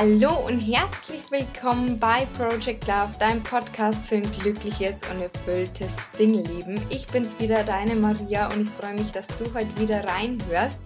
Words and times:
Hallo 0.00 0.46
und 0.46 0.60
herzlich 0.60 1.28
willkommen 1.28 1.98
bei 1.98 2.24
Project 2.38 2.86
Love, 2.86 3.10
deinem 3.18 3.42
Podcast 3.42 3.98
für 4.06 4.14
ein 4.14 4.30
glückliches 4.38 4.94
und 5.10 5.20
erfülltes 5.20 5.90
Single-Leben. 6.12 6.80
Ich 6.88 7.08
bin's 7.08 7.36
wieder, 7.40 7.64
deine 7.64 7.96
Maria, 7.96 8.46
und 8.52 8.62
ich 8.62 8.68
freue 8.68 8.94
mich, 8.94 9.10
dass 9.10 9.26
du 9.26 9.52
heute 9.52 9.76
wieder 9.76 10.04
reinhörst. 10.04 10.78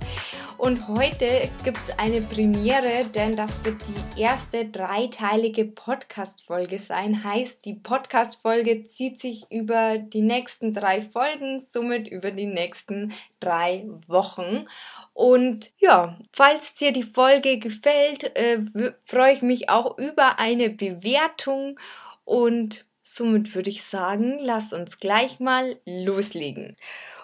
Und 0.62 0.86
heute 0.86 1.50
gibt 1.64 1.78
es 1.78 1.98
eine 1.98 2.20
Premiere, 2.20 3.04
denn 3.12 3.34
das 3.34 3.50
wird 3.64 3.82
die 3.88 4.20
erste 4.20 4.64
dreiteilige 4.64 5.64
Podcast-Folge 5.64 6.78
sein. 6.78 7.24
Heißt, 7.24 7.64
die 7.64 7.74
Podcast-Folge 7.74 8.84
zieht 8.84 9.20
sich 9.20 9.42
über 9.50 9.98
die 9.98 10.20
nächsten 10.20 10.72
drei 10.72 11.02
Folgen, 11.02 11.60
somit 11.72 12.06
über 12.06 12.30
die 12.30 12.46
nächsten 12.46 13.12
drei 13.40 13.88
Wochen. 14.06 14.68
Und 15.14 15.72
ja, 15.78 16.16
falls 16.32 16.74
dir 16.74 16.92
die 16.92 17.02
Folge 17.02 17.58
gefällt, 17.58 18.36
äh, 18.36 18.60
freue 19.04 19.34
ich 19.34 19.42
mich 19.42 19.68
auch 19.68 19.98
über 19.98 20.38
eine 20.38 20.70
Bewertung 20.70 21.80
und 22.24 22.84
somit 23.02 23.56
würde 23.56 23.70
ich 23.70 23.82
sagen, 23.82 24.38
lass 24.40 24.72
uns 24.72 25.00
gleich 25.00 25.40
mal 25.40 25.80
loslegen. 25.86 26.76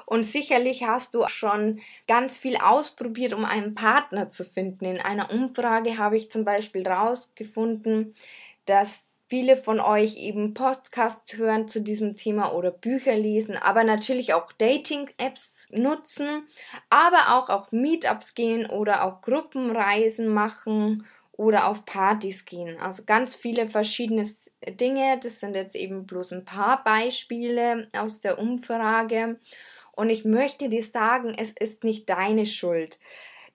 Und 0.08 0.22
sicherlich 0.22 0.84
hast 0.84 1.12
du 1.12 1.28
schon 1.28 1.80
ganz 2.06 2.38
viel 2.38 2.56
ausprobiert, 2.56 3.34
um 3.34 3.44
einen 3.44 3.74
Partner 3.74 4.30
zu 4.30 4.42
finden. 4.42 4.86
In 4.86 5.00
einer 5.00 5.30
Umfrage 5.30 5.98
habe 5.98 6.16
ich 6.16 6.30
zum 6.30 6.46
Beispiel 6.46 6.88
rausgefunden, 6.88 8.14
dass 8.64 9.22
viele 9.28 9.54
von 9.58 9.80
euch 9.80 10.16
eben 10.16 10.54
Podcasts 10.54 11.36
hören 11.36 11.68
zu 11.68 11.82
diesem 11.82 12.16
Thema 12.16 12.54
oder 12.54 12.70
Bücher 12.70 13.16
lesen, 13.16 13.58
aber 13.58 13.84
natürlich 13.84 14.32
auch 14.32 14.50
Dating-Apps 14.52 15.68
nutzen, 15.72 16.48
aber 16.88 17.36
auch 17.36 17.50
auf 17.50 17.70
Meetups 17.70 18.34
gehen 18.34 18.64
oder 18.64 19.04
auch 19.04 19.20
Gruppenreisen 19.20 20.28
machen 20.28 21.04
oder 21.32 21.68
auf 21.68 21.84
Partys 21.84 22.46
gehen. 22.46 22.80
Also 22.80 23.04
ganz 23.04 23.34
viele 23.34 23.68
verschiedene 23.68 24.26
Dinge. 24.66 25.20
Das 25.22 25.40
sind 25.40 25.54
jetzt 25.54 25.76
eben 25.76 26.06
bloß 26.06 26.32
ein 26.32 26.46
paar 26.46 26.82
Beispiele 26.82 27.88
aus 27.92 28.20
der 28.20 28.38
Umfrage. 28.38 29.38
Und 29.98 30.10
ich 30.10 30.24
möchte 30.24 30.68
dir 30.68 30.84
sagen, 30.84 31.34
es 31.36 31.50
ist 31.58 31.82
nicht 31.82 32.08
deine 32.08 32.46
Schuld, 32.46 33.00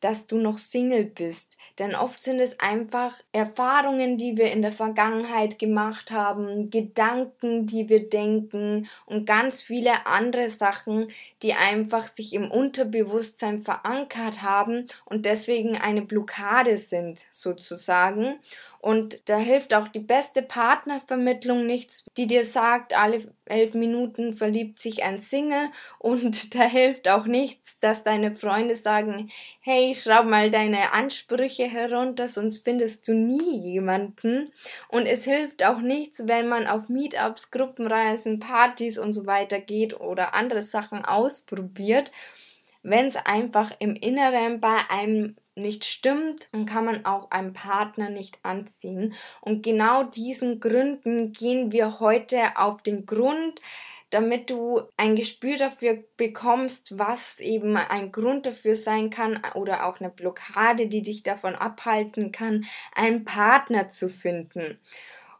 dass 0.02 0.28
du 0.28 0.36
noch 0.36 0.58
Single 0.58 1.06
bist. 1.06 1.56
Denn 1.80 1.96
oft 1.96 2.22
sind 2.22 2.42
es 2.42 2.60
einfach 2.60 3.16
Erfahrungen, 3.32 4.18
die 4.18 4.36
wir 4.36 4.52
in 4.52 4.62
der 4.62 4.74
Vergangenheit 4.74 5.58
gemacht 5.58 6.12
haben, 6.12 6.70
Gedanken, 6.70 7.66
die 7.66 7.88
wir 7.88 8.10
denken 8.10 8.90
und 9.06 9.26
ganz 9.26 9.62
viele 9.62 10.06
andere 10.06 10.50
Sachen, 10.50 11.08
die 11.44 11.54
einfach 11.54 12.08
sich 12.08 12.34
im 12.34 12.52
Unterbewusstsein 12.52 13.62
verankert 13.62 14.42
haben 14.42 14.90
und 15.06 15.26
deswegen 15.26 15.78
eine 15.78 16.02
Blockade 16.02 16.76
sind, 16.76 17.24
sozusagen. 17.32 18.36
Und 18.84 19.30
da 19.30 19.38
hilft 19.38 19.74
auch 19.74 19.88
die 19.88 20.02
beste 20.02 20.42
Partnervermittlung 20.42 21.66
nichts, 21.66 22.04
die 22.18 22.28
dir 22.28 22.44
sagt, 22.44 22.94
alle 22.94 23.22
elf 23.46 23.74
Minuten 23.76 24.34
verliebt 24.34 24.78
sich 24.78 25.06
ein 25.06 25.20
Single. 25.20 25.70
Und 26.00 26.54
da 26.56 26.64
hilft 26.64 27.08
auch 27.08 27.26
nichts, 27.26 27.80
dass 27.80 28.04
deine 28.04 28.36
Freunde 28.36 28.76
sagen, 28.76 29.32
hey, 29.62 29.96
schraub 29.96 30.26
mal 30.26 30.52
deine 30.52 30.92
Ansprüche 30.92 31.64
herunter, 31.64 32.28
sonst 32.28 32.66
findest 32.66 33.08
du 33.08 33.14
nie 33.14 33.58
jemanden. 33.58 34.52
Und 34.90 35.06
es 35.06 35.24
hilft 35.24 35.64
auch 35.64 35.80
nichts, 35.80 36.28
wenn 36.28 36.50
man 36.50 36.68
auf 36.68 36.90
Meetups, 36.90 37.52
Gruppenreisen, 37.52 38.42
Partys 38.42 38.98
und 38.98 39.14
so 39.14 39.26
weiter 39.26 39.62
geht 39.62 39.98
oder 39.98 40.34
andere 40.34 40.62
Sachen 40.62 41.06
ausprobiert 41.06 42.12
wenn 42.84 43.06
es 43.06 43.16
einfach 43.16 43.72
im 43.80 43.96
Inneren 43.96 44.60
bei 44.60 44.78
einem 44.90 45.36
nicht 45.56 45.86
stimmt, 45.86 46.50
dann 46.52 46.66
kann 46.66 46.86
man 46.86 47.06
auch 47.06 47.32
einen 47.32 47.54
Partner 47.54 48.10
nicht 48.10 48.40
anziehen. 48.44 49.14
Und 49.42 49.64
genau 49.64 50.04
diesen 50.04 50.60
Gründen 50.60 51.32
gehen 51.32 51.72
wir 51.72 52.00
heute 52.00 52.58
auf 52.58 52.82
den 52.82 53.06
Grund, 53.06 53.62
damit 54.10 54.50
du 54.50 54.82
ein 54.96 55.16
Gespür 55.16 55.58
dafür 55.58 56.04
bekommst, 56.18 57.00
was 57.00 57.40
eben 57.40 57.78
ein 57.78 58.12
Grund 58.12 58.46
dafür 58.46 58.76
sein 58.76 59.10
kann 59.10 59.42
oder 59.56 59.88
auch 59.88 60.00
eine 60.00 60.10
Blockade, 60.10 60.88
die 60.88 61.02
dich 61.02 61.24
davon 61.24 61.56
abhalten 61.56 62.32
kann, 62.32 62.66
einen 62.94 63.26
Partner 63.26 63.88
zu 63.88 64.10
finden. 64.10 64.80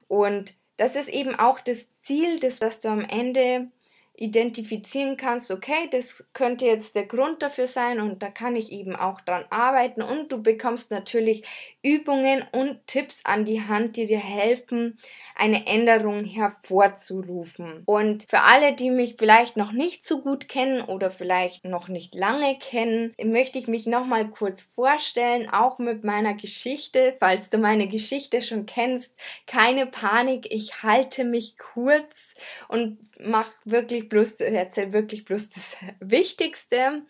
Und 0.08 0.56
das 0.78 0.96
ist 0.96 1.10
eben 1.10 1.36
auch 1.36 1.60
das 1.60 1.92
Ziel, 1.92 2.40
das, 2.40 2.58
dass 2.60 2.80
du 2.80 2.90
am 2.90 3.02
Ende 3.02 3.68
identifizieren 4.16 5.18
kannst, 5.18 5.50
okay, 5.50 5.90
das 5.92 6.24
könnte 6.34 6.68
jetzt 6.68 6.96
der 6.96 7.08
Grund 7.08 7.42
dafür 7.42 7.66
sein 7.66 8.00
und 8.00 8.22
da 8.22 8.30
kann 8.30 8.56
ich 8.56 8.72
eben 8.72 8.96
auch 8.96 9.22
dran 9.22 9.46
arbeiten 9.50 10.04
und 10.04 10.32
du 10.32 10.42
bekommst 10.42 10.92
natürlich 10.92 11.44
Übungen 11.82 12.46
und 12.52 12.86
Tipps 12.88 13.22
an 13.26 13.44
die 13.44 13.62
Hand, 13.62 13.98
die 13.98 14.06
dir 14.06 14.20
helfen, 14.20 14.98
eine 15.36 15.66
Änderung 15.68 16.24
hervorzurufen. 16.24 17.84
Und 17.86 18.24
für 18.30 18.42
alle, 18.42 18.74
die 18.74 18.90
mich 18.90 19.16
vielleicht 19.18 19.58
noch 19.58 19.74
nicht 19.74 20.08
so 20.08 20.22
gut 20.22 20.48
kennen 20.48 20.82
oder 20.82 21.10
vielleicht 21.10 21.66
noch 21.66 21.90
nicht 21.90 22.16
lange 22.16 22.58
kennen, 22.60 23.14
möchte 23.22 23.60
ich 23.60 23.68
mich 23.68 23.86
noch 23.86 24.06
mal 24.06 24.30
kurz 24.30 24.62
vorstellen, 24.62 25.50
auch 25.50 25.80
mit 25.80 26.04
meiner 26.04 26.36
Geschichte. 26.36 27.18
Falls 27.20 27.50
du 27.50 27.58
meine 27.58 27.90
Geschichte 27.90 28.42
schon 28.42 28.66
kennst, 28.66 29.18
keine 29.46 29.86
Panik, 29.86 30.54
ich 30.54 30.84
halte 30.84 31.26
mich 31.26 31.58
kurz 31.58 32.36
und 32.70 32.98
mach 33.26 33.50
wirklich 33.66 34.10
bloß, 34.10 34.42
erzähl 34.42 34.94
wirklich 34.94 35.26
bloß 35.26 35.50
das 35.50 35.76
Wichtigste. 36.00 37.04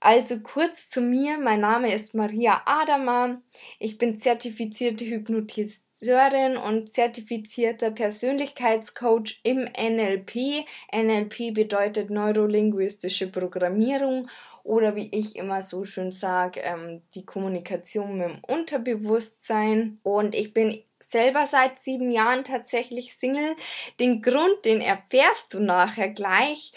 Also 0.00 0.40
kurz 0.40 0.90
zu 0.90 1.00
mir, 1.00 1.38
mein 1.38 1.60
Name 1.60 1.94
ist 1.94 2.14
Maria 2.14 2.62
Adama. 2.66 3.40
Ich 3.78 3.98
bin 3.98 4.16
zertifizierte 4.16 5.04
Hypnotiseurin 5.04 6.56
und 6.56 6.90
zertifizierter 6.90 7.90
Persönlichkeitscoach 7.90 9.40
im 9.42 9.68
NLP. 9.78 10.64
NLP 10.92 11.54
bedeutet 11.54 12.10
neurolinguistische 12.10 13.28
Programmierung 13.28 14.28
oder 14.64 14.96
wie 14.96 15.10
ich 15.12 15.36
immer 15.36 15.60
so 15.62 15.84
schön 15.84 16.10
sage, 16.10 16.60
ähm, 16.60 17.02
die 17.14 17.26
Kommunikation 17.26 18.16
mit 18.16 18.28
dem 18.28 18.38
Unterbewusstsein. 18.46 19.98
Und 20.02 20.34
ich 20.34 20.54
bin 20.54 20.82
selber 21.10 21.46
seit 21.46 21.80
sieben 21.80 22.10
Jahren 22.10 22.44
tatsächlich 22.44 23.14
Single. 23.14 23.56
Den 24.00 24.22
Grund, 24.22 24.64
den 24.64 24.80
erfährst 24.80 25.54
du 25.54 25.60
nachher 25.60 26.08
gleich. 26.10 26.72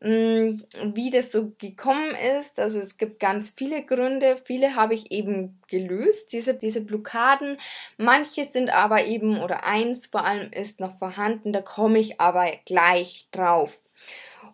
Mm, 0.00 0.58
wie 0.94 1.10
das 1.10 1.32
so 1.32 1.52
gekommen 1.58 2.14
ist. 2.36 2.60
Also 2.60 2.78
es 2.80 2.98
gibt 2.98 3.18
ganz 3.18 3.48
viele 3.50 3.82
Gründe. 3.82 4.36
Viele 4.36 4.76
habe 4.76 4.92
ich 4.92 5.10
eben 5.10 5.58
gelöst, 5.68 6.32
diese, 6.32 6.54
diese 6.54 6.82
Blockaden. 6.82 7.56
Manche 7.96 8.44
sind 8.44 8.68
aber 8.68 9.06
eben, 9.06 9.40
oder 9.40 9.64
eins 9.64 10.06
vor 10.06 10.26
allem 10.26 10.52
ist 10.52 10.80
noch 10.80 10.98
vorhanden, 10.98 11.52
da 11.52 11.62
komme 11.62 11.98
ich 11.98 12.20
aber 12.20 12.46
gleich 12.66 13.28
drauf. 13.32 13.78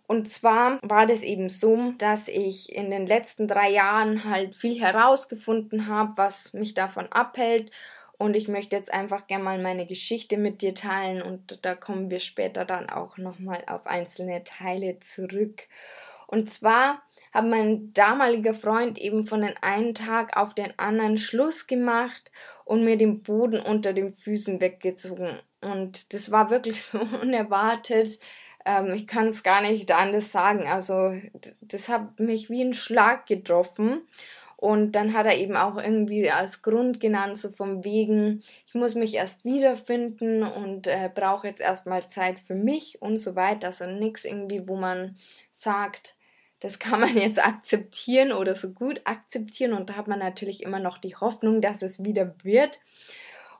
Und 0.07 0.29
zwar 0.29 0.79
war 0.83 1.07
das 1.07 1.23
eben 1.23 1.49
so, 1.49 1.93
dass 1.99 2.29
ich 2.29 2.73
in 2.75 2.91
den 2.91 3.07
letzten 3.07 3.49
drei 3.49 3.71
Jahren 3.71 4.25
halt 4.25 4.55
viel 4.55 4.81
herausgefunden 4.81 5.89
habe, 5.89 6.13
was 6.17 6.53
mich 6.53 6.75
davon 6.75 7.07
abhält 7.11 7.71
und 8.23 8.37
ich 8.37 8.47
möchte 8.47 8.77
jetzt 8.77 8.95
einfach 8.95 9.27
gerne 9.27 9.43
mal 9.43 9.61
meine 9.61 9.85
Geschichte 9.85 10.39
mit 10.39 10.63
dir 10.63 10.75
teilen 10.75 11.23
und 11.23 11.59
da 11.65 11.75
kommen 11.75 12.09
wir 12.09 12.21
später 12.21 12.65
dann 12.65 12.89
auch 12.89 13.19
nochmal 13.19 13.65
auf 13.67 13.85
einzelne 13.87 14.45
Teile 14.45 15.01
zurück. 15.01 15.65
Und 16.29 16.49
zwar 16.49 17.03
hat 17.33 17.47
mein 17.47 17.93
damaliger 17.95 18.55
Freund 18.55 18.97
eben 18.97 19.27
von 19.27 19.43
den 19.43 19.57
einen 19.61 19.97
Tag 19.97 20.37
auf 20.37 20.55
den 20.55 20.73
anderen 20.79 21.19
Schluss 21.19 21.67
gemacht 21.67 22.31
und 22.65 22.85
mir 22.85 22.97
den 22.97 23.25
Boden 23.25 23.59
unter 23.59 23.93
den 23.93 24.15
Füßen 24.15 24.61
weggezogen. 24.61 25.41
Und 25.61 26.15
das 26.15 26.31
war 26.31 26.49
wirklich 26.49 26.81
so 26.85 27.01
unerwartet. 27.01 28.21
Ähm, 28.65 28.95
ich 28.95 29.09
kann 29.09 29.27
es 29.27 29.43
gar 29.43 29.63
nicht 29.63 29.91
anders 29.91 30.31
sagen. 30.31 30.69
Also 30.69 31.21
das 31.61 31.89
hat 31.89 32.21
mich 32.21 32.51
wie 32.51 32.63
ein 32.63 32.75
Schlag 32.75 33.27
getroffen. 33.27 34.03
Und 34.63 34.93
dann 34.93 35.13
hat 35.13 35.27
er 35.27 35.37
eben 35.37 35.57
auch 35.57 35.77
irgendwie 35.77 36.31
als 36.31 36.63
Grund 36.63 37.01
genannt, 37.01 37.37
so 37.37 37.51
vom 37.51 37.83
wegen, 37.83 38.45
ich 38.65 38.75
muss 38.75 38.95
mich 38.95 39.15
erst 39.15 39.45
wiederfinden 39.45 40.45
und 40.45 40.87
äh, 40.87 41.11
brauche 41.13 41.49
jetzt 41.49 41.61
erstmal 41.61 42.07
Zeit 42.07 42.39
für 42.39 42.55
mich 42.55 43.03
und 43.03 43.19
so 43.19 43.35
weiter. 43.35 43.67
Also 43.67 43.87
nichts 43.87 44.25
irgendwie, 44.25 44.69
wo 44.69 44.77
man 44.77 45.17
sagt, 45.51 46.15
das 46.61 46.79
kann 46.79 47.01
man 47.01 47.17
jetzt 47.17 47.45
akzeptieren 47.45 48.31
oder 48.31 48.55
so 48.55 48.71
gut 48.71 49.01
akzeptieren. 49.03 49.73
Und 49.73 49.91
da 49.91 49.97
hat 49.97 50.07
man 50.07 50.21
natürlich 50.21 50.63
immer 50.63 50.79
noch 50.79 50.99
die 50.99 51.17
Hoffnung, 51.17 51.61
dass 51.61 51.83
es 51.83 52.05
wieder 52.05 52.33
wird 52.45 52.79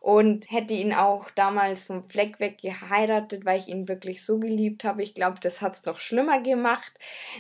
und 0.03 0.51
hätte 0.51 0.75
ihn 0.75 0.93
auch 0.93 1.31
damals 1.31 1.81
vom 1.81 2.03
Fleck 2.03 2.41
weg 2.41 2.59
geheiratet, 2.61 3.45
weil 3.45 3.61
ich 3.61 3.69
ihn 3.69 3.87
wirklich 3.87 4.25
so 4.25 4.41
geliebt 4.41 4.83
habe. 4.83 5.01
Ich 5.01 5.15
glaube, 5.15 5.39
das 5.41 5.63
hat 5.63 5.77
es 5.77 5.85
noch 5.85 6.01
schlimmer 6.01 6.41
gemacht. 6.41 6.93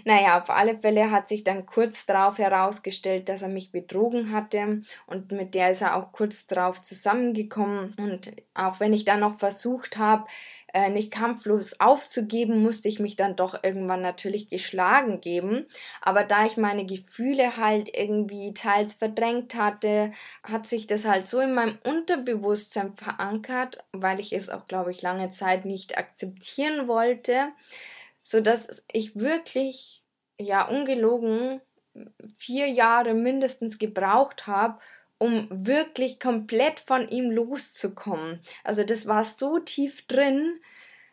Naja, 0.04 0.40
auf 0.40 0.48
alle 0.48 0.80
Fälle 0.80 1.10
hat 1.10 1.26
sich 1.26 1.42
dann 1.42 1.66
kurz 1.66 2.06
darauf 2.06 2.38
herausgestellt, 2.38 3.28
dass 3.28 3.42
er 3.42 3.48
mich 3.48 3.72
betrogen 3.72 4.30
hatte 4.30 4.82
und 5.08 5.32
mit 5.32 5.56
der 5.56 5.72
ist 5.72 5.82
er 5.82 5.96
auch 5.96 6.12
kurz 6.12 6.46
darauf 6.46 6.80
zusammengekommen 6.80 7.94
und 7.98 8.30
auch 8.54 8.78
wenn 8.78 8.92
ich 8.92 9.04
dann 9.04 9.20
noch 9.20 9.40
versucht 9.40 9.98
habe, 9.98 10.26
äh, 10.72 10.88
nicht 10.88 11.10
kampflos 11.10 11.78
aufzugeben, 11.80 12.62
musste 12.62 12.88
ich 12.88 12.98
mich 12.98 13.16
dann 13.16 13.36
doch 13.36 13.62
irgendwann 13.62 14.00
natürlich 14.00 14.48
geschlagen 14.48 15.20
geben. 15.20 15.66
Aber 16.00 16.24
da 16.24 16.46
ich 16.46 16.56
meine 16.56 16.86
Gefühle 16.86 17.56
halt 17.56 17.94
irgendwie 17.96 18.54
teils 18.54 18.94
verdrängt 18.94 19.54
hatte, 19.54 20.12
hat 20.42 20.66
sich 20.66 20.86
das 20.86 21.04
halt 21.06 21.26
so 21.26 21.40
in 21.40 21.54
meinem 21.54 21.78
Unterbewusstsein 21.84 22.94
verankert, 22.96 23.84
weil 23.92 24.18
ich 24.20 24.32
es 24.32 24.48
auch, 24.48 24.66
glaube 24.66 24.90
ich, 24.90 25.02
lange 25.02 25.30
Zeit 25.30 25.64
nicht 25.64 25.98
akzeptieren 25.98 26.88
wollte, 26.88 27.48
so 28.20 28.40
dass 28.40 28.84
ich 28.92 29.16
wirklich, 29.16 30.02
ja, 30.38 30.66
ungelogen 30.68 31.60
vier 32.36 32.68
Jahre 32.68 33.14
mindestens 33.14 33.78
gebraucht 33.78 34.46
habe, 34.46 34.78
um 35.22 35.46
wirklich 35.50 36.18
komplett 36.18 36.80
von 36.80 37.08
ihm 37.08 37.30
loszukommen. 37.30 38.40
Also 38.64 38.82
das 38.82 39.06
war 39.06 39.22
so 39.22 39.60
tief 39.60 40.04
drin, 40.08 40.58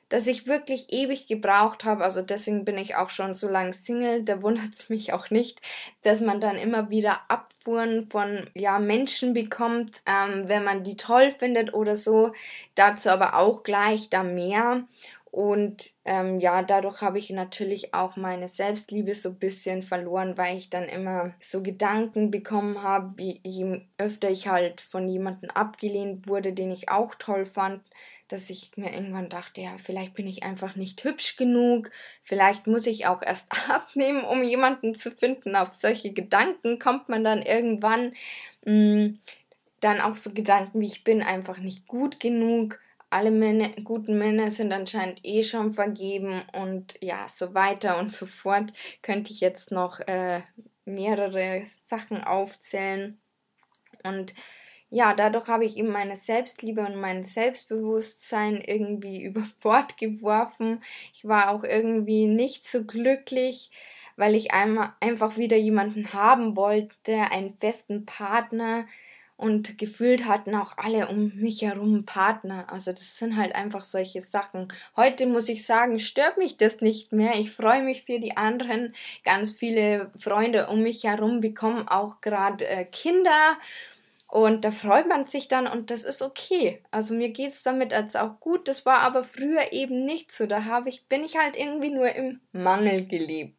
dass 0.09 0.25
ich 0.25 0.47
wirklich 0.47 0.91
ewig 0.91 1.27
gebraucht 1.27 1.85
habe. 1.85 2.03
Also 2.03 2.23
deswegen 2.23 2.65
bin 2.65 2.79
ich 2.79 2.95
auch 2.95 3.11
schon 3.11 3.35
so 3.35 3.47
lange 3.47 3.71
Single. 3.71 4.23
Da 4.23 4.41
wundert 4.41 4.73
es 4.73 4.89
mich 4.89 5.13
auch 5.13 5.29
nicht, 5.29 5.61
dass 6.01 6.21
man 6.21 6.41
dann 6.41 6.57
immer 6.57 6.89
wieder 6.89 7.21
Abfuhren 7.27 8.09
von 8.09 8.49
ja, 8.55 8.79
Menschen 8.79 9.35
bekommt, 9.35 10.01
ähm, 10.07 10.45
wenn 10.47 10.63
man 10.63 10.83
die 10.83 10.97
toll 10.97 11.29
findet 11.29 11.75
oder 11.75 11.95
so. 11.95 12.33
Dazu 12.73 13.11
aber 13.11 13.35
auch 13.35 13.61
gleich 13.61 14.09
da 14.09 14.23
mehr. 14.23 14.85
Und 15.31 15.91
ähm, 16.05 16.39
ja, 16.39 16.63
dadurch 16.63 17.01
habe 17.01 17.19
ich 17.19 17.29
natürlich 17.29 17.93
auch 17.93 18.15
meine 18.15 18.47
Selbstliebe 18.47 19.13
so 19.13 19.29
ein 19.29 19.39
bisschen 19.39 19.83
verloren, 19.83 20.37
weil 20.37 20.57
ich 20.57 20.69
dann 20.69 20.85
immer 20.85 21.33
so 21.39 21.61
Gedanken 21.61 22.31
bekommen 22.31 22.81
habe, 22.81 23.13
je 23.17 23.81
öfter 23.97 24.29
ich 24.29 24.47
halt 24.47 24.81
von 24.81 25.07
jemandem 25.07 25.51
abgelehnt 25.51 26.27
wurde, 26.27 26.53
den 26.53 26.71
ich 26.71 26.89
auch 26.89 27.13
toll 27.15 27.45
fand, 27.45 27.83
dass 28.27 28.49
ich 28.49 28.71
mir 28.75 28.91
irgendwann 28.91 29.29
dachte, 29.29 29.61
ja, 29.61 29.77
vielleicht 29.77 30.15
bin 30.15 30.27
ich 30.27 30.43
einfach 30.43 30.75
nicht 30.75 31.03
hübsch 31.03 31.35
genug, 31.35 31.91
vielleicht 32.23 32.65
muss 32.65 32.87
ich 32.87 33.05
auch 33.05 33.21
erst 33.21 33.49
abnehmen, 33.69 34.23
um 34.23 34.43
jemanden 34.43 34.95
zu 34.95 35.11
finden. 35.11 35.55
Auf 35.55 35.73
solche 35.73 36.11
Gedanken 36.11 36.79
kommt 36.79 37.07
man 37.07 37.23
dann 37.23 37.41
irgendwann. 37.43 38.13
Mh, 38.65 38.73
mm, 38.73 39.19
dann 39.81 40.01
auch 40.01 40.15
so 40.15 40.31
Gedanken 40.33 40.81
wie 40.81 40.87
ich 40.87 41.05
bin 41.05 41.21
einfach 41.21 41.59
nicht 41.59 41.87
gut 41.87 42.19
genug 42.19 42.79
alle 43.09 43.31
Männer, 43.31 43.69
guten 43.83 44.17
Männer 44.17 44.51
sind 44.51 44.71
anscheinend 44.71 45.19
eh 45.23 45.43
schon 45.43 45.73
vergeben 45.73 46.43
und 46.53 46.97
ja, 47.01 47.27
so 47.27 47.53
weiter 47.53 47.99
und 47.99 48.11
so 48.11 48.25
fort. 48.25 48.73
Könnte 49.01 49.31
ich 49.31 49.39
jetzt 49.39 49.71
noch 49.71 49.99
äh, 50.01 50.41
mehrere 50.85 51.63
Sachen 51.65 52.23
aufzählen. 52.23 53.19
Und 54.03 54.33
ja, 54.89 55.13
dadurch 55.13 55.47
habe 55.47 55.65
ich 55.65 55.77
eben 55.77 55.91
meine 55.91 56.15
Selbstliebe 56.15 56.81
und 56.81 56.95
mein 56.95 57.23
Selbstbewusstsein 57.23 58.61
irgendwie 58.61 59.23
über 59.23 59.43
Bord 59.61 59.97
geworfen. 59.97 60.83
Ich 61.13 61.25
war 61.25 61.51
auch 61.51 61.63
irgendwie 61.63 62.27
nicht 62.27 62.67
so 62.67 62.83
glücklich, 62.85 63.71
weil 64.17 64.35
ich 64.35 64.51
einmal 64.51 64.93
einfach 64.99 65.37
wieder 65.37 65.57
jemanden 65.57 66.13
haben 66.13 66.55
wollte, 66.55 67.15
einen 67.31 67.57
festen 67.57 68.05
Partner, 68.05 68.85
und 69.39 69.77
gefühlt 69.77 70.25
hatten 70.25 70.53
auch 70.53 70.77
alle 70.77 71.07
um 71.07 71.31
mich 71.35 71.61
herum 71.61 72.05
Partner. 72.05 72.65
Also 72.69 72.91
das 72.91 73.17
sind 73.17 73.37
halt 73.37 73.55
einfach 73.55 73.85
solche 73.85 74.19
Sachen. 74.19 74.67
Heute 74.97 75.27
muss 75.27 75.47
ich 75.47 75.65
sagen, 75.65 75.97
stört 75.99 76.37
mich 76.37 76.57
das 76.57 76.81
nicht 76.81 77.13
mehr. 77.13 77.35
Ich 77.35 77.49
freue 77.49 77.81
mich 77.81 78.03
für 78.03 78.19
die 78.19 78.35
anderen. 78.35 78.93
Ganz 79.23 79.51
viele 79.51 80.11
Freunde 80.17 80.67
um 80.67 80.83
mich 80.83 81.05
herum 81.05 81.39
bekommen 81.39 81.87
auch 81.87 82.19
gerade 82.19 82.67
äh, 82.67 82.83
Kinder. 82.83 83.57
Und 84.27 84.65
da 84.65 84.71
freut 84.71 85.07
man 85.07 85.25
sich 85.25 85.47
dann 85.47 85.67
und 85.67 85.89
das 85.89 86.03
ist 86.03 86.21
okay. 86.21 86.83
Also 86.91 87.13
mir 87.13 87.29
geht 87.29 87.51
es 87.51 87.63
damit 87.63 87.93
als 87.93 88.17
auch 88.17 88.41
gut. 88.41 88.67
Das 88.67 88.85
war 88.85 88.99
aber 88.99 89.23
früher 89.23 89.71
eben 89.71 90.03
nicht 90.03 90.33
so. 90.33 90.47
Da 90.47 90.65
habe 90.65 90.89
ich, 90.89 91.07
bin 91.07 91.23
ich 91.23 91.37
halt 91.37 91.55
irgendwie 91.55 91.91
nur 91.91 92.13
im 92.13 92.41
Mangel 92.51 93.05
gelebt. 93.05 93.55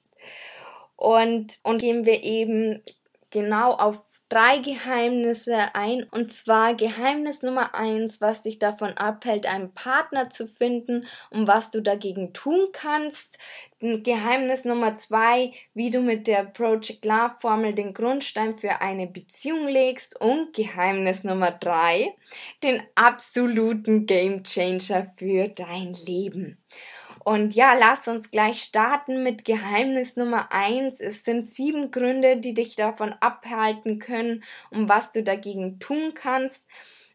Und, 0.96 1.58
und 1.62 1.78
gehen 1.78 2.04
wir 2.04 2.22
eben 2.22 2.82
genau 3.30 3.72
auf 3.72 4.09
drei 4.30 4.58
Geheimnisse 4.58 5.74
ein. 5.74 6.04
Und 6.04 6.32
zwar 6.32 6.74
Geheimnis 6.74 7.42
Nummer 7.42 7.74
eins, 7.74 8.22
was 8.22 8.42
dich 8.42 8.58
davon 8.58 8.94
abhält, 8.94 9.44
einen 9.44 9.74
Partner 9.74 10.30
zu 10.30 10.46
finden 10.46 11.06
und 11.28 11.46
was 11.46 11.70
du 11.70 11.82
dagegen 11.82 12.32
tun 12.32 12.68
kannst. 12.72 13.36
Geheimnis 13.80 14.64
Nummer 14.64 14.96
zwei, 14.96 15.52
wie 15.74 15.90
du 15.90 16.00
mit 16.00 16.26
der 16.26 16.44
Project 16.44 17.04
Love 17.04 17.34
Formel 17.40 17.74
den 17.74 17.92
Grundstein 17.92 18.52
für 18.54 18.80
eine 18.80 19.06
Beziehung 19.06 19.68
legst. 19.68 20.20
Und 20.20 20.54
Geheimnis 20.54 21.24
Nummer 21.24 21.50
drei, 21.50 22.14
den 22.62 22.82
absoluten 22.94 24.06
Game 24.06 24.44
Changer 24.44 25.04
für 25.04 25.48
dein 25.48 25.94
Leben. 26.06 26.56
Und 27.24 27.54
ja, 27.54 27.74
lass 27.74 28.08
uns 28.08 28.30
gleich 28.30 28.62
starten 28.62 29.22
mit 29.22 29.44
Geheimnis 29.44 30.16
Nummer 30.16 30.52
eins. 30.52 31.00
Es 31.00 31.24
sind 31.24 31.44
sieben 31.44 31.90
Gründe, 31.90 32.38
die 32.38 32.54
dich 32.54 32.76
davon 32.76 33.14
abhalten 33.20 33.98
können, 33.98 34.42
um 34.70 34.88
was 34.88 35.12
du 35.12 35.22
dagegen 35.22 35.78
tun 35.78 36.12
kannst. 36.14 36.64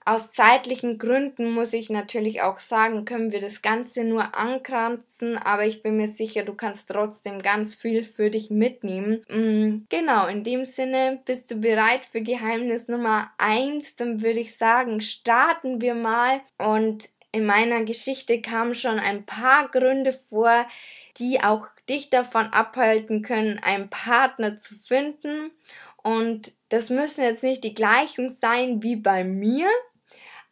Aus 0.07 0.31
zeitlichen 0.33 0.99
Gründen 0.99 1.51
muss 1.51 1.73
ich 1.73 1.89
natürlich 1.89 2.43
auch 2.43 2.59
sagen, 2.59 3.05
können 3.05 3.31
wir 3.31 3.39
das 3.39 3.63
Ganze 3.63 4.03
nur 4.03 4.37
ankranzen, 4.37 5.35
aber 5.35 5.65
ich 5.65 5.81
bin 5.81 5.97
mir 5.97 6.07
sicher, 6.07 6.43
du 6.43 6.53
kannst 6.53 6.89
trotzdem 6.89 7.41
ganz 7.41 7.73
viel 7.73 8.03
für 8.03 8.29
dich 8.29 8.51
mitnehmen. 8.51 9.23
Mm, 9.29 9.87
genau, 9.89 10.27
in 10.27 10.43
dem 10.43 10.63
Sinne, 10.63 11.21
bist 11.25 11.49
du 11.49 11.55
bereit 11.55 12.05
für 12.05 12.21
Geheimnis 12.21 12.87
Nummer 12.87 13.31
eins? 13.39 13.95
Dann 13.95 14.21
würde 14.21 14.41
ich 14.41 14.55
sagen, 14.55 15.01
starten 15.01 15.81
wir 15.81 15.95
mal 15.95 16.41
und 16.59 17.09
in 17.35 17.45
meiner 17.45 17.83
Geschichte 17.83 18.41
kamen 18.41 18.75
schon 18.75 18.97
ein 18.97 19.25
paar 19.25 19.67
Gründe 19.67 20.13
vor, 20.13 20.65
die 21.17 21.41
auch 21.41 21.67
dich 21.89 22.09
davon 22.09 22.45
abhalten 22.47 23.23
können, 23.23 23.59
einen 23.59 23.89
Partner 23.89 24.57
zu 24.57 24.75
finden. 24.75 25.51
Und 25.97 26.53
das 26.69 26.89
müssen 26.89 27.23
jetzt 27.23 27.43
nicht 27.43 27.65
die 27.65 27.73
gleichen 27.73 28.29
sein 28.29 28.81
wie 28.81 28.95
bei 28.95 29.25
mir, 29.25 29.67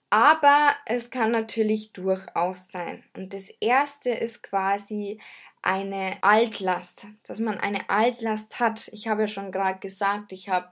aber 0.10 0.76
es 0.86 1.10
kann 1.10 1.32
natürlich 1.32 1.94
durchaus 1.94 2.70
sein. 2.70 3.04
Und 3.16 3.34
das 3.34 3.50
erste 3.50 4.10
ist 4.10 4.44
quasi 4.44 5.22
eine 5.62 6.18
Altlast, 6.22 7.08
dass 7.26 7.40
man 7.40 7.58
eine 7.58 7.90
Altlast 7.90 8.60
hat. 8.60 8.90
Ich 8.90 9.08
habe 9.08 9.22
ja 9.22 9.28
schon 9.28 9.54
gerade 9.54 9.80
gesagt, 9.80 10.34
ich 10.34 10.50
habe 10.50 10.68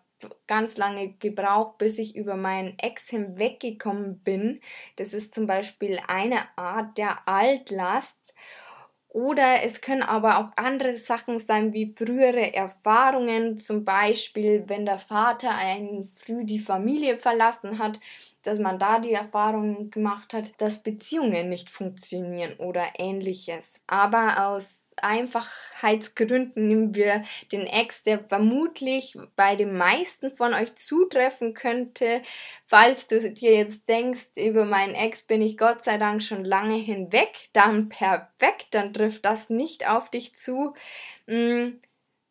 ganz 0.48 0.78
lange 0.78 1.14
gebraucht, 1.14 1.78
bis 1.78 1.98
ich 1.98 2.16
über 2.16 2.36
meinen 2.36 2.78
Ex 2.80 3.10
hinweggekommen 3.10 4.20
bin. 4.20 4.62
Das 4.96 5.14
ist 5.14 5.34
zum 5.34 5.48
Beispiel 5.48 6.00
eine 6.08 6.58
Art 6.58 6.98
der 6.98 7.28
Altlast. 7.28 8.34
Oder 9.14 9.64
es 9.64 9.82
können 9.82 10.04
aber 10.04 10.40
auch 10.40 10.52
andere 10.56 10.98
Sachen 10.98 11.38
sein, 11.38 11.74
wie 11.74 11.94
frühere 11.94 12.54
Erfahrungen, 12.54 13.58
zum 13.58 13.84
Beispiel, 13.84 14.64
wenn 14.68 14.86
der 14.86 15.00
Vater 15.00 15.54
einen 15.54 16.06
früh 16.06 16.46
die 16.46 16.60
Familie 16.60 17.18
verlassen 17.18 17.78
hat, 17.78 18.00
dass 18.44 18.58
man 18.58 18.80
da 18.80 19.00
die 19.00 19.12
Erfahrung 19.12 19.92
gemacht 19.92 20.34
hat, 20.34 20.54
dass 20.62 20.82
Beziehungen 20.82 21.50
nicht 21.50 21.70
funktionieren 21.70 22.54
oder 22.58 22.86
ähnliches. 22.98 23.82
Aber 23.86 24.48
aus 24.48 24.81
Einfachheitsgründen 24.98 26.68
nehmen 26.68 26.96
wir 26.96 27.24
den 27.52 27.68
Ex, 27.68 28.04
der 28.04 28.20
vermutlich 28.20 29.18
bei 29.36 29.56
den 29.56 29.78
meisten 29.78 30.32
von 30.32 30.54
euch 30.54 30.76
zutreffen 30.76 31.54
könnte. 31.54 32.22
Falls 32.66 33.08
du 33.08 33.20
dir 33.32 33.56
jetzt 33.56 33.88
denkst, 33.90 34.30
über 34.36 34.66
meinen 34.66 34.96
Ex 34.96 35.24
bin 35.24 35.42
ich 35.42 35.58
Gott 35.58 35.84
sei 35.84 35.98
Dank 35.98 36.24
schon 36.24 36.46
lange 36.46 36.76
hinweg, 36.76 37.50
dann 37.54 37.90
perfekt, 37.90 38.68
dann 38.72 38.94
trifft 38.94 39.26
das 39.26 39.50
nicht 39.50 39.90
auf 39.90 40.10
dich 40.10 40.36
zu. 40.36 40.74
Hm, 41.28 41.82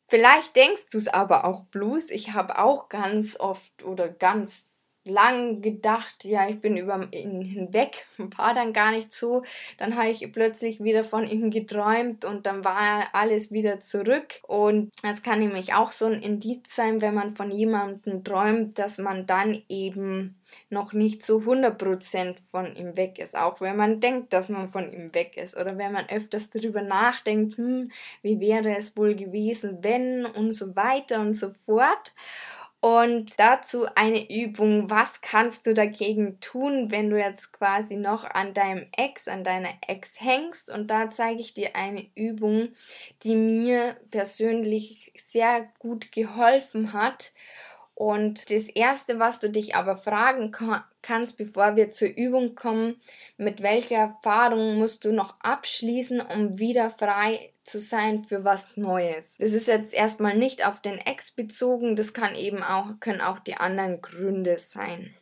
vielleicht 0.09 0.57
denkst 0.57 0.87
du 0.93 0.99
es 0.99 1.09
aber 1.09 1.45
auch 1.45 1.64
bloß. 1.64 2.11
Ich 2.11 2.33
habe 2.33 2.59
auch 2.59 2.88
ganz 2.88 3.38
oft 3.38 3.83
oder 3.85 4.09
ganz 4.09 4.79
lang 5.04 5.62
gedacht, 5.62 6.25
ja, 6.25 6.49
ich 6.49 6.61
bin 6.61 6.76
über 6.76 7.09
ihn 7.12 7.42
hinweg, 7.42 8.07
war 8.37 8.54
dann 8.54 8.73
gar 8.73 8.92
nicht 8.92 9.12
so. 9.12 9.42
Dann 9.78 9.97
habe 9.97 10.11
ich 10.11 10.30
plötzlich 10.33 10.83
wieder 10.83 11.04
von 11.04 11.28
ihm 11.28 11.50
geträumt 11.50 12.25
und 12.25 12.47
dann 12.47 12.64
war 12.64 13.09
alles 13.12 13.50
wieder 13.52 13.80
zurück. 13.80 14.40
Und 14.47 14.90
es 15.02 15.23
kann 15.23 15.40
nämlich 15.40 15.75
auch 15.75 15.90
so 15.90 16.07
ein 16.07 16.23
Indiz 16.23 16.75
sein, 16.75 17.00
wenn 17.00 17.14
man 17.14 17.35
von 17.35 17.50
jemandem 17.50 18.25
träumt, 18.25 18.78
dass 18.78 18.99
man 18.99 19.26
dann 19.26 19.62
eben 19.69 20.37
noch 20.69 20.92
nicht 20.92 21.25
so 21.25 21.38
100% 21.38 22.37
von 22.50 22.75
ihm 22.76 22.97
weg 22.97 23.19
ist. 23.19 23.37
Auch 23.37 23.61
wenn 23.61 23.76
man 23.76 24.00
denkt, 24.00 24.33
dass 24.33 24.49
man 24.49 24.69
von 24.69 24.92
ihm 24.92 25.14
weg 25.14 25.37
ist. 25.37 25.57
Oder 25.57 25.78
wenn 25.78 25.92
man 25.92 26.09
öfters 26.09 26.50
darüber 26.50 26.83
nachdenkt, 26.83 27.57
hm, 27.57 27.90
wie 28.23 28.40
wäre 28.40 28.76
es 28.76 28.97
wohl 28.97 29.14
gewesen, 29.14 29.78
wenn 29.83 30.26
und 30.26 30.52
so 30.52 30.75
weiter 30.76 31.21
und 31.21 31.35
so 31.35 31.52
fort. 31.64 32.12
Und 32.80 33.38
dazu 33.38 33.87
eine 33.94 34.30
Übung, 34.30 34.88
was 34.88 35.20
kannst 35.20 35.66
du 35.66 35.75
dagegen 35.75 36.40
tun, 36.40 36.90
wenn 36.90 37.10
du 37.10 37.18
jetzt 37.18 37.52
quasi 37.52 37.96
noch 37.96 38.25
an 38.25 38.54
deinem 38.54 38.87
Ex, 38.96 39.28
an 39.28 39.44
deiner 39.44 39.68
Ex 39.87 40.18
hängst. 40.18 40.70
Und 40.70 40.87
da 40.88 41.10
zeige 41.10 41.40
ich 41.40 41.52
dir 41.52 41.76
eine 41.76 42.06
Übung, 42.14 42.70
die 43.22 43.37
mir 43.37 43.96
persönlich 44.10 45.12
sehr 45.14 45.68
gut 45.78 46.10
geholfen 46.10 46.94
hat. 46.94 47.32
Und 48.00 48.50
das 48.50 48.71
Erste, 48.71 49.19
was 49.19 49.40
du 49.40 49.50
dich 49.50 49.75
aber 49.75 49.95
fragen 49.95 50.52
kannst, 51.02 51.37
bevor 51.37 51.76
wir 51.76 51.90
zur 51.90 52.09
Übung 52.09 52.54
kommen, 52.54 52.99
mit 53.37 53.62
welcher 53.62 53.97
Erfahrung 53.97 54.78
musst 54.78 55.04
du 55.04 55.12
noch 55.12 55.38
abschließen, 55.40 56.23
um 56.23 56.59
wieder 56.59 56.88
frei 56.88 57.52
zu 57.62 57.78
sein 57.78 58.25
für 58.25 58.42
was 58.42 58.66
Neues. 58.75 59.37
Das 59.37 59.52
ist 59.52 59.69
jetzt 59.69 59.92
erstmal 59.92 60.35
nicht 60.35 60.66
auf 60.66 60.80
den 60.80 60.97
Ex 60.97 61.30
bezogen, 61.30 61.95
das 61.95 62.14
kann 62.14 62.35
eben 62.37 62.62
auch, 62.62 62.87
können 63.00 63.21
auch 63.21 63.38
die 63.38 63.57
anderen 63.57 64.00
Gründe 64.00 64.57
sein. 64.57 65.14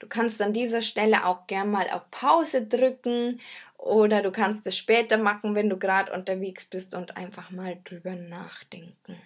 Du 0.00 0.08
kannst 0.08 0.42
an 0.42 0.52
dieser 0.52 0.82
Stelle 0.82 1.24
auch 1.24 1.46
gern 1.46 1.70
mal 1.70 1.88
auf 1.90 2.10
Pause 2.10 2.66
drücken 2.66 3.40
oder 3.78 4.22
du 4.22 4.32
kannst 4.32 4.66
es 4.66 4.76
später 4.76 5.16
machen, 5.18 5.54
wenn 5.54 5.70
du 5.70 5.78
gerade 5.78 6.12
unterwegs 6.12 6.66
bist 6.66 6.94
und 6.94 7.16
einfach 7.16 7.50
mal 7.50 7.78
drüber 7.84 8.16
nachdenken. 8.16 9.16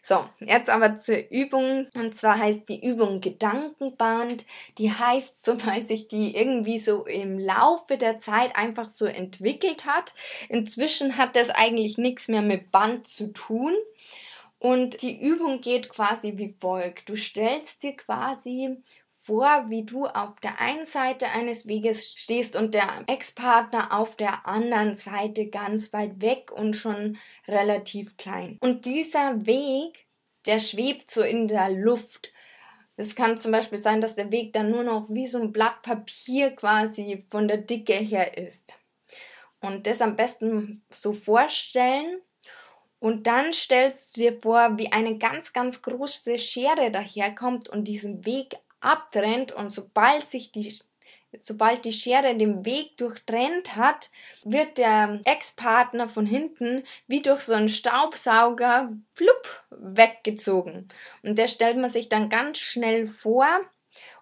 So, 0.00 0.24
jetzt 0.38 0.70
aber 0.70 0.94
zur 0.94 1.28
Übung. 1.30 1.88
Und 1.92 2.16
zwar 2.16 2.38
heißt 2.38 2.68
die 2.68 2.86
Übung 2.86 3.20
Gedankenband. 3.20 4.46
Die 4.78 4.92
heißt 4.92 5.44
so, 5.44 5.66
weil 5.66 5.82
sich 5.82 6.06
die 6.06 6.36
irgendwie 6.36 6.78
so 6.78 7.04
im 7.04 7.38
Laufe 7.38 7.98
der 7.98 8.18
Zeit 8.18 8.54
einfach 8.54 8.88
so 8.88 9.06
entwickelt 9.06 9.84
hat. 9.84 10.14
Inzwischen 10.48 11.16
hat 11.16 11.34
das 11.34 11.50
eigentlich 11.50 11.98
nichts 11.98 12.28
mehr 12.28 12.42
mit 12.42 12.70
Band 12.70 13.08
zu 13.08 13.32
tun. 13.32 13.74
Und 14.60 15.02
die 15.02 15.20
Übung 15.20 15.60
geht 15.60 15.88
quasi 15.88 16.34
wie 16.36 16.54
folgt. 16.60 17.08
Du 17.08 17.16
stellst 17.16 17.82
dir 17.82 17.96
quasi 17.96 18.76
vor, 19.26 19.66
wie 19.68 19.84
du 19.84 20.06
auf 20.06 20.38
der 20.40 20.60
einen 20.60 20.84
Seite 20.84 21.26
eines 21.28 21.66
Weges 21.66 22.14
stehst 22.14 22.54
und 22.54 22.74
der 22.74 23.04
Ex-Partner 23.08 23.92
auf 23.92 24.16
der 24.16 24.46
anderen 24.46 24.94
Seite 24.94 25.48
ganz 25.48 25.92
weit 25.92 26.20
weg 26.20 26.52
und 26.52 26.74
schon 26.74 27.18
relativ 27.48 28.16
klein. 28.16 28.56
Und 28.60 28.84
dieser 28.84 29.44
Weg, 29.44 30.06
der 30.46 30.60
schwebt 30.60 31.10
so 31.10 31.22
in 31.22 31.48
der 31.48 31.70
Luft. 31.70 32.32
Es 32.96 33.16
kann 33.16 33.36
zum 33.36 33.50
Beispiel 33.50 33.78
sein, 33.78 34.00
dass 34.00 34.14
der 34.14 34.30
Weg 34.30 34.52
dann 34.52 34.70
nur 34.70 34.84
noch 34.84 35.06
wie 35.10 35.26
so 35.26 35.40
ein 35.40 35.52
Blatt 35.52 35.82
Papier 35.82 36.52
quasi 36.52 37.26
von 37.28 37.48
der 37.48 37.58
Dicke 37.58 37.94
her 37.94 38.38
ist. 38.38 38.74
Und 39.60 39.86
das 39.88 40.00
am 40.00 40.14
besten 40.14 40.84
so 40.90 41.12
vorstellen. 41.12 42.20
Und 43.00 43.26
dann 43.26 43.52
stellst 43.52 44.16
du 44.16 44.20
dir 44.20 44.40
vor, 44.40 44.78
wie 44.78 44.92
eine 44.92 45.18
ganz, 45.18 45.52
ganz 45.52 45.82
große 45.82 46.38
Schere 46.38 46.90
daherkommt 46.90 47.68
und 47.68 47.84
diesen 47.84 48.24
Weg 48.24 48.56
abtrennt 48.80 49.52
und 49.52 49.70
sobald 49.70 50.28
sich 50.28 50.52
die 50.52 50.76
sobald 51.38 51.84
die 51.84 51.92
Schere 51.92 52.34
den 52.34 52.64
Weg 52.64 52.96
durchtrennt 52.96 53.76
hat, 53.76 54.10
wird 54.44 54.78
der 54.78 55.20
Ex-Partner 55.24 56.08
von 56.08 56.26
hinten 56.26 56.84
wie 57.06 57.22
durch 57.22 57.42
so 57.42 57.54
einen 57.54 57.68
Staubsauger 57.68 58.92
flupp 59.12 59.64
weggezogen. 59.70 60.88
Und 61.22 61.36
der 61.38 61.48
stellt 61.48 61.76
man 61.76 61.90
sich 61.90 62.08
dann 62.08 62.28
ganz 62.28 62.58
schnell 62.58 63.06
vor 63.06 63.46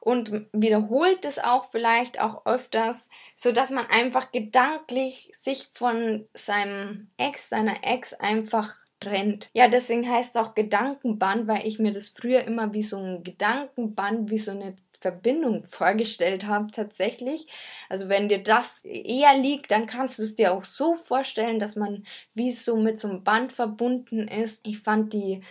und 0.01 0.47
wiederholt 0.53 1.25
es 1.25 1.39
auch 1.39 1.71
vielleicht 1.71 2.21
auch 2.21 2.47
öfters, 2.47 3.09
so 3.37 3.53
dass 3.53 3.71
man 3.71 3.87
einfach 3.87 4.33
gedanklich 4.33 5.31
sich 5.33 5.69
von 5.73 6.29
seinem 6.35 7.11
Ex, 7.17 7.49
seiner 7.49 7.85
Ex 7.85 8.13
einfach 8.13 8.77
trennt. 9.05 9.51
Ja, 9.53 9.69
deswegen 9.69 10.09
heißt 10.09 10.35
es 10.35 10.41
auch 10.41 10.55
Gedankenband, 10.55 11.47
weil 11.47 11.67
ich 11.67 11.79
mir 11.79 11.93
das 11.93 12.09
früher 12.09 12.45
immer 12.45 12.73
wie 12.73 12.83
so 12.83 12.99
ein 12.99 13.23
Gedankenband, 13.23 14.31
wie 14.31 14.39
so 14.39 14.51
eine 14.51 14.75
Verbindung 15.05 15.63
vorgestellt 15.65 16.47
habe 16.47 16.71
tatsächlich. 16.71 17.47
Also 17.91 18.09
wenn 18.09 18.31
dir 18.31 18.43
das 18.43 18.87
eher 18.87 19.37
liegt, 19.37 19.71
dann 19.71 19.87
kannst 19.87 20.19
du 20.19 20.23
es 20.23 20.35
dir 20.35 20.55
auch 20.55 20.65
so 20.65 20.95
vorstellen, 20.95 21.59
dass 21.59 21.77
man 21.77 22.05
wie 22.33 22.53
so 22.53 22.77
mit 22.77 22.99
so 22.99 23.09
einem 23.09 23.23
Band 23.23 23.53
verbunden 23.53 24.29
ist. 24.29 24.67
Ich 24.67 24.79
fand 24.79 25.13
die 25.13 25.43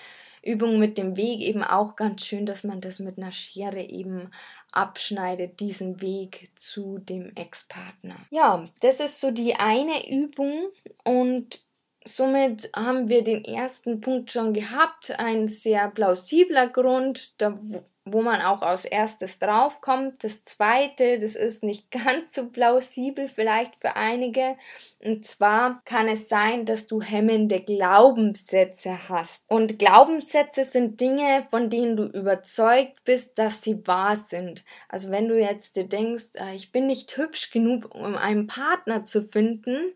Übung 0.42 0.80
mit 0.80 0.98
dem 0.98 1.16
Weg 1.18 1.42
eben 1.42 1.64
auch 1.64 1.96
ganz 1.96 2.26
schön, 2.26 2.48
dass 2.48 2.64
man 2.64 2.82
das 2.82 3.00
mit 3.00 3.20
einer 3.20 3.32
Schere 3.32 3.82
eben 3.82 4.32
abschneidet, 4.72 5.60
diesen 5.60 6.02
Weg 6.02 6.50
zu 6.56 6.98
dem 6.98 7.32
Ex-Partner. 7.36 8.16
Ja, 8.32 8.68
das 8.82 9.00
ist 9.00 9.22
so 9.22 9.30
die 9.30 9.56
eine 9.56 10.10
Übung 10.10 10.70
und 11.04 11.64
somit 12.06 12.70
haben 12.76 13.10
wir 13.10 13.24
den 13.24 13.46
ersten 13.46 14.02
Punkt 14.02 14.32
schon 14.32 14.54
gehabt, 14.54 15.18
ein 15.20 15.48
sehr 15.48 15.90
plausibler 15.90 16.68
Grund, 16.68 17.40
da, 17.42 17.58
wo 18.06 18.22
man 18.22 18.42
auch 18.42 18.62
als 18.62 18.84
erstes 18.84 19.40
draufkommt. 19.40 20.24
Das 20.24 20.44
zweite, 20.44 21.20
das 21.20 21.36
ist 21.36 21.64
nicht 21.64 21.90
ganz 22.06 22.34
so 22.34 22.50
plausibel 22.50 23.28
vielleicht 23.28 23.76
für 23.78 23.96
einige. 23.96 24.58
Und 25.00 25.26
zwar 25.26 25.82
kann 25.86 26.08
es 26.08 26.28
sein, 26.28 26.66
dass 26.66 26.88
du 26.88 27.02
hemmende 27.02 27.62
Glaubenssätze 27.62 29.08
hast. 29.08 29.44
Und 29.48 29.80
Glaubenssätze 29.80 30.66
sind 30.66 31.00
Dinge, 31.00 31.44
von 31.50 31.70
denen 31.70 31.96
du 31.96 32.04
überzeugt 32.04 33.04
bist, 33.06 33.38
dass 33.38 33.62
sie 33.62 33.88
wahr 33.88 34.18
sind. 34.18 34.66
Also 34.90 35.10
wenn 35.10 35.30
du 35.30 35.40
jetzt 35.40 35.78
dir 35.78 35.86
denkst, 35.86 36.32
ah, 36.38 36.54
ich 36.54 36.72
bin 36.72 36.88
nicht 36.88 37.16
hübsch 37.16 37.52
genug, 37.52 37.94
um 37.96 38.16
einen 38.16 38.48
Partner 38.48 39.04
zu 39.04 39.24
finden, 39.24 39.94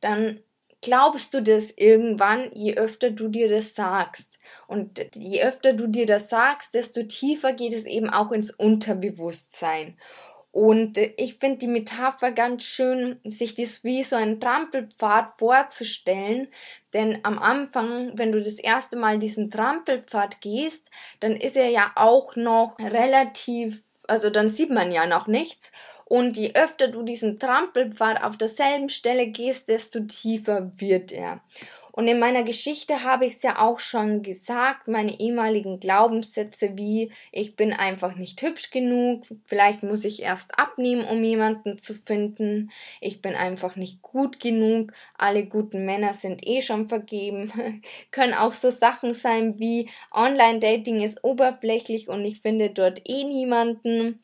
dann 0.00 0.40
glaubst 0.82 1.34
du 1.34 1.42
das 1.42 1.72
irgendwann, 1.76 2.50
je 2.54 2.76
öfter 2.76 3.10
du 3.10 3.28
dir 3.28 3.48
das 3.48 3.74
sagst. 3.74 4.38
Und 4.66 5.14
je 5.14 5.42
öfter 5.42 5.72
du 5.72 5.86
dir 5.86 6.06
das 6.06 6.30
sagst, 6.30 6.74
desto 6.74 7.02
tiefer 7.02 7.52
geht 7.52 7.72
es 7.72 7.84
eben 7.84 8.08
auch 8.10 8.32
ins 8.32 8.50
Unterbewusstsein. 8.50 9.96
Und 10.52 10.98
ich 10.98 11.36
finde 11.36 11.58
die 11.58 11.68
Metapher 11.68 12.32
ganz 12.32 12.64
schön, 12.64 13.20
sich 13.22 13.54
das 13.54 13.84
wie 13.84 14.02
so 14.02 14.16
ein 14.16 14.40
Trampelpfad 14.40 15.38
vorzustellen. 15.38 16.48
Denn 16.92 17.20
am 17.22 17.38
Anfang, 17.38 18.18
wenn 18.18 18.32
du 18.32 18.42
das 18.42 18.58
erste 18.58 18.96
Mal 18.96 19.20
diesen 19.20 19.50
Trampelpfad 19.50 20.40
gehst, 20.40 20.90
dann 21.20 21.36
ist 21.36 21.56
er 21.56 21.68
ja 21.68 21.92
auch 21.94 22.34
noch 22.34 22.78
relativ, 22.80 23.84
also 24.08 24.28
dann 24.28 24.48
sieht 24.48 24.70
man 24.70 24.90
ja 24.90 25.06
noch 25.06 25.28
nichts. 25.28 25.70
Und 26.10 26.36
je 26.36 26.54
öfter 26.54 26.88
du 26.88 27.04
diesen 27.04 27.38
Trampelpfad 27.38 28.24
auf 28.24 28.36
derselben 28.36 28.88
Stelle 28.88 29.28
gehst, 29.28 29.68
desto 29.68 30.00
tiefer 30.00 30.72
wird 30.76 31.12
er. 31.12 31.40
Und 31.92 32.08
in 32.08 32.18
meiner 32.18 32.42
Geschichte 32.42 33.04
habe 33.04 33.26
ich 33.26 33.34
es 33.34 33.42
ja 33.44 33.60
auch 33.60 33.78
schon 33.78 34.24
gesagt, 34.24 34.88
meine 34.88 35.20
ehemaligen 35.20 35.78
Glaubenssätze 35.78 36.76
wie 36.76 37.12
ich 37.30 37.54
bin 37.54 37.72
einfach 37.72 38.16
nicht 38.16 38.42
hübsch 38.42 38.72
genug, 38.72 39.22
vielleicht 39.46 39.84
muss 39.84 40.04
ich 40.04 40.20
erst 40.22 40.58
abnehmen, 40.58 41.04
um 41.04 41.22
jemanden 41.22 41.78
zu 41.78 41.94
finden, 41.94 42.72
ich 43.00 43.22
bin 43.22 43.36
einfach 43.36 43.76
nicht 43.76 44.02
gut 44.02 44.40
genug, 44.40 44.92
alle 45.16 45.46
guten 45.46 45.84
Männer 45.84 46.12
sind 46.12 46.44
eh 46.44 46.60
schon 46.60 46.88
vergeben, 46.88 47.52
können 48.10 48.34
auch 48.34 48.52
so 48.52 48.70
Sachen 48.70 49.14
sein 49.14 49.60
wie 49.60 49.88
Online-Dating 50.10 51.02
ist 51.02 51.22
oberflächlich 51.22 52.08
und 52.08 52.24
ich 52.24 52.40
finde 52.40 52.70
dort 52.70 53.08
eh 53.08 53.22
niemanden, 53.22 54.20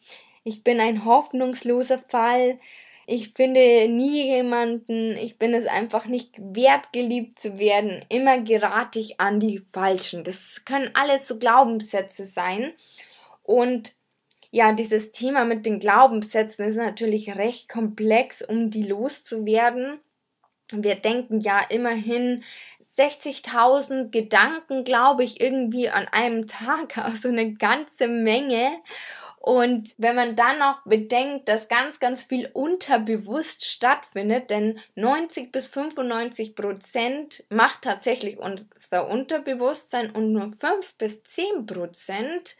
ich 0.46 0.62
bin 0.62 0.78
ein 0.78 1.04
hoffnungsloser 1.04 1.98
Fall. 1.98 2.60
Ich 3.04 3.32
finde 3.32 3.88
nie 3.88 4.26
jemanden. 4.26 5.16
Ich 5.16 5.38
bin 5.38 5.52
es 5.52 5.66
einfach 5.66 6.06
nicht 6.06 6.34
wert, 6.38 6.92
geliebt 6.92 7.40
zu 7.40 7.58
werden. 7.58 8.04
Immer 8.08 8.40
gerate 8.42 9.00
ich 9.00 9.18
an 9.18 9.40
die 9.40 9.58
Falschen. 9.72 10.22
Das 10.22 10.64
können 10.64 10.90
alles 10.94 11.26
so 11.26 11.40
Glaubenssätze 11.40 12.24
sein. 12.24 12.72
Und 13.42 13.92
ja, 14.52 14.72
dieses 14.72 15.10
Thema 15.10 15.44
mit 15.44 15.66
den 15.66 15.80
Glaubenssätzen 15.80 16.68
ist 16.68 16.76
natürlich 16.76 17.34
recht 17.34 17.68
komplex, 17.68 18.40
um 18.40 18.70
die 18.70 18.84
loszuwerden. 18.84 19.98
Wir 20.70 20.94
denken 20.94 21.40
ja 21.40 21.60
immerhin 21.70 22.44
60.000 22.96 24.10
Gedanken, 24.10 24.84
glaube 24.84 25.24
ich, 25.24 25.40
irgendwie 25.40 25.88
an 25.88 26.06
einem 26.06 26.46
Tag, 26.46 26.98
also 27.04 27.30
eine 27.30 27.54
ganze 27.54 28.06
Menge. 28.06 28.78
Und 29.46 29.94
wenn 29.96 30.16
man 30.16 30.34
dann 30.34 30.58
noch 30.58 30.82
bedenkt, 30.86 31.48
dass 31.48 31.68
ganz, 31.68 32.00
ganz 32.00 32.24
viel 32.24 32.50
unterbewusst 32.52 33.64
stattfindet, 33.64 34.50
denn 34.50 34.80
90 34.96 35.52
bis 35.52 35.68
95 35.68 36.56
Prozent 36.56 37.44
macht 37.48 37.82
tatsächlich 37.82 38.38
unser 38.38 39.08
Unterbewusstsein 39.08 40.10
und 40.10 40.32
nur 40.32 40.52
5 40.58 40.98
bis 40.98 41.22
10 41.22 41.64
Prozent 41.64 42.56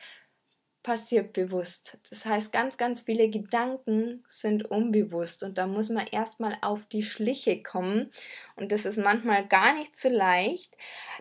passiert 0.85 1.33
bewusst. 1.33 1.99
Das 2.09 2.25
heißt, 2.25 2.53
ganz, 2.53 2.77
ganz 2.77 3.01
viele 3.01 3.31
Gedanken 3.31 4.23
sind 4.29 4.71
unbewusst 4.71 5.43
und 5.43 5.59
da 5.59 5.67
muss 5.67 5.89
man 5.89 6.07
erstmal 6.07 6.57
auf 6.63 6.87
die 6.87 7.03
Schliche 7.03 7.65
kommen 7.65 8.11
und 8.57 8.73
das 8.73 8.87
ist 8.87 8.97
manchmal 8.97 9.47
gar 9.47 9.75
nicht 9.75 9.97
so 9.99 10.09
leicht. 10.09 10.77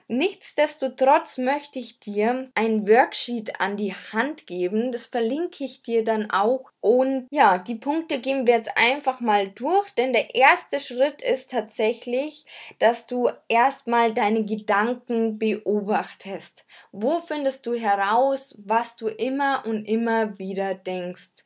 Nichtsdestotrotz 0.07 1.37
möchte 1.37 1.79
ich 1.79 1.99
dir 1.99 2.49
ein 2.55 2.87
Worksheet 2.87 3.59
an 3.59 3.75
die 3.75 3.93
Hand 3.93 4.47
geben. 4.47 4.91
Das 4.91 5.07
verlinke 5.07 5.65
ich 5.65 5.81
dir 5.81 6.03
dann 6.03 6.31
auch. 6.31 6.71
Und 6.79 7.27
ja, 7.31 7.57
die 7.57 7.75
Punkte 7.75 8.19
gehen 8.19 8.47
wir 8.47 8.55
jetzt 8.55 8.77
einfach 8.77 9.19
mal 9.19 9.49
durch, 9.49 9.91
denn 9.91 10.13
der 10.13 10.35
erste 10.35 10.79
Schritt 10.79 11.21
ist 11.21 11.51
tatsächlich, 11.51 12.45
dass 12.79 13.05
du 13.05 13.29
erstmal 13.49 14.13
deine 14.13 14.45
Gedanken 14.45 15.37
beobachtest. 15.37 16.65
Wo 16.91 17.19
findest 17.19 17.65
du 17.65 17.73
heraus, 17.73 18.55
was 18.59 18.95
du 18.95 19.07
immer 19.07 19.63
und 19.65 19.85
immer 19.85 20.39
wieder 20.39 20.73
denkst? 20.73 21.43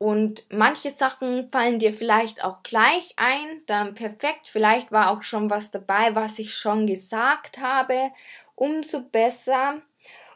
Und 0.00 0.44
manche 0.48 0.88
Sachen 0.88 1.50
fallen 1.50 1.78
dir 1.78 1.92
vielleicht 1.92 2.42
auch 2.42 2.62
gleich 2.62 3.12
ein, 3.16 3.60
dann 3.66 3.92
perfekt, 3.92 4.48
vielleicht 4.48 4.92
war 4.92 5.10
auch 5.10 5.22
schon 5.22 5.50
was 5.50 5.70
dabei, 5.70 6.14
was 6.14 6.38
ich 6.38 6.54
schon 6.54 6.86
gesagt 6.86 7.58
habe, 7.58 8.10
umso 8.54 9.02
besser. 9.02 9.82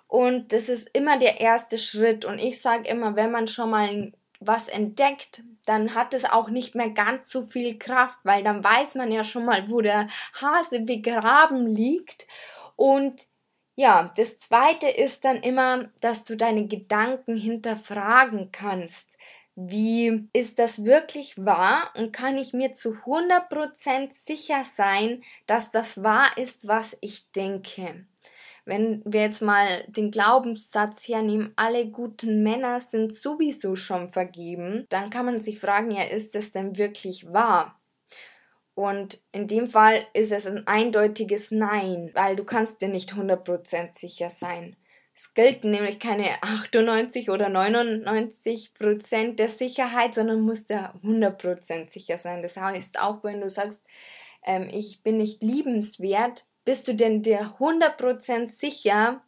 Und 0.07 0.53
das 0.53 0.69
ist 0.69 0.91
immer 0.93 1.19
der 1.19 1.41
erste 1.41 1.79
Schritt. 1.79 2.27
Und 2.27 2.39
ich 2.39 2.61
sage 2.61 2.87
immer, 2.87 3.17
wenn 3.17 3.31
man 3.31 3.49
schon 3.49 3.71
mal 3.71 4.13
was 4.39 4.69
entdeckt, 4.69 5.43
dann 5.65 5.95
hat 5.95 6.13
es 6.13 6.27
auch 6.27 6.51
nicht 6.51 6.75
mehr 6.75 6.91
ganz 6.91 7.31
so 7.31 7.41
viel 7.41 7.79
Kraft, 7.79 8.19
weil 8.23 8.45
dann 8.45 8.63
weiß 8.63 8.97
man 8.97 9.11
ja 9.11 9.25
schon 9.25 9.47
mal, 9.47 9.71
wo 9.71 9.81
der 9.81 10.09
Hase 10.43 10.81
begraben 10.81 11.67
liegt. 11.67 12.27
Und 12.77 13.29
ja, 13.77 14.13
das 14.19 14.39
zweite 14.39 14.89
ist 14.91 15.25
dann 15.25 15.39
immer, 15.39 15.89
dass 16.03 16.23
du 16.23 16.37
deine 16.37 16.67
Gedanken 16.67 17.35
hinterfragen 17.35 18.53
kannst. 18.53 19.14
Wie 19.57 20.29
ist 20.33 20.59
das 20.59 20.85
wirklich 20.85 21.37
wahr 21.39 21.93
und 21.97 22.13
kann 22.13 22.37
ich 22.37 22.53
mir 22.53 22.75
zu 22.75 22.95
100% 23.05 24.11
sicher 24.11 24.65
sein, 24.65 25.23
dass 25.47 25.71
das 25.71 26.03
wahr 26.03 26.37
ist, 26.37 26.67
was 26.67 26.97
ich 27.01 27.31
denke? 27.31 28.07
Wenn 28.65 29.03
wir 29.05 29.21
jetzt 29.21 29.43
mal 29.43 29.85
den 29.89 30.11
Glaubenssatz 30.11 31.07
hernehmen, 31.07 31.53
alle 31.55 31.89
guten 31.89 32.43
Männer 32.43 32.81
sind 32.81 33.15
sowieso 33.15 33.77
schon 33.77 34.09
vergeben, 34.09 34.87
dann 34.89 35.11
kann 35.11 35.27
man 35.27 35.39
sich 35.39 35.61
fragen, 35.61 35.91
ja, 35.93 36.03
ist 36.03 36.35
das 36.35 36.51
denn 36.51 36.77
wirklich 36.77 37.33
wahr? 37.33 37.79
Und 38.75 39.21
in 39.31 39.47
dem 39.47 39.69
Fall 39.69 40.05
ist 40.15 40.33
es 40.33 40.47
ein 40.47 40.67
eindeutiges 40.67 41.53
Nein, 41.53 42.11
weil 42.15 42.35
du 42.35 42.43
kannst 42.43 42.83
dir 42.83 42.89
nicht 42.89 43.13
100% 43.13 43.97
sicher 43.97 44.31
sein. 44.31 44.77
Es 45.17 45.33
gelten 45.33 45.71
nämlich 45.71 46.01
keine 46.01 46.43
98 46.43 47.31
oder 47.31 47.47
99% 47.47 49.37
der 49.37 49.49
Sicherheit, 49.49 50.13
sondern 50.15 50.41
musst 50.41 50.71
du 50.71 50.75
100% 50.75 51.89
sicher 51.89 52.19
sein. 52.19 52.43
Das 52.43 52.57
heißt, 52.57 52.99
auch 52.99 53.23
wenn 53.23 53.41
du 53.41 53.49
sagst, 53.49 53.87
ähm, 54.45 54.69
ich 54.73 55.05
bin 55.05 55.19
nicht 55.19 55.41
liebenswert, 55.41 56.47
bist 56.65 56.89
du 56.89 56.95
denn 56.95 57.23
dir 57.23 57.55
100% 57.61 58.49
sicher, 58.49 59.23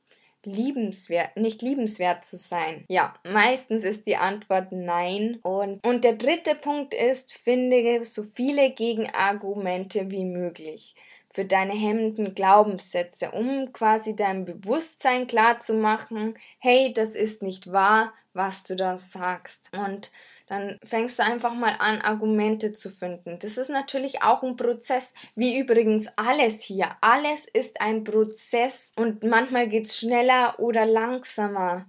liebenswert, 0.44 1.36
nicht 1.36 1.62
liebenswert 1.62 2.24
zu 2.24 2.36
sein? 2.36 2.84
Ja, 2.88 3.14
meistens 3.24 3.84
ist 3.84 4.08
die 4.08 4.16
Antwort 4.16 4.72
nein. 4.72 5.38
Und, 5.42 5.86
und 5.86 6.02
der 6.02 6.14
dritte 6.14 6.56
Punkt 6.56 6.94
ist, 6.94 7.32
finde 7.32 8.04
so 8.04 8.24
viele 8.34 8.70
Gegenargumente 8.70 10.10
wie 10.10 10.24
möglich 10.24 10.96
für 11.36 11.44
deine 11.44 11.74
hemmenden 11.74 12.34
Glaubenssätze, 12.34 13.30
um 13.30 13.70
quasi 13.74 14.16
deinem 14.16 14.46
Bewusstsein 14.46 15.26
klar 15.26 15.58
zu 15.58 15.74
machen, 15.74 16.34
hey, 16.60 16.94
das 16.94 17.14
ist 17.14 17.42
nicht 17.42 17.70
wahr, 17.70 18.14
was 18.32 18.62
du 18.62 18.74
da 18.74 18.96
sagst. 18.96 19.70
Und 19.76 20.10
dann 20.46 20.78
fängst 20.82 21.18
du 21.18 21.24
einfach 21.24 21.52
mal 21.52 21.76
an, 21.78 22.00
Argumente 22.00 22.72
zu 22.72 22.88
finden. 22.88 23.38
Das 23.38 23.58
ist 23.58 23.68
natürlich 23.68 24.22
auch 24.22 24.42
ein 24.42 24.56
Prozess, 24.56 25.12
wie 25.34 25.58
übrigens 25.58 26.08
alles 26.16 26.62
hier. 26.62 26.88
Alles 27.02 27.44
ist 27.44 27.82
ein 27.82 28.02
Prozess 28.02 28.94
und 28.96 29.22
manchmal 29.22 29.68
geht 29.68 29.84
es 29.84 29.98
schneller 29.98 30.58
oder 30.58 30.86
langsamer. 30.86 31.86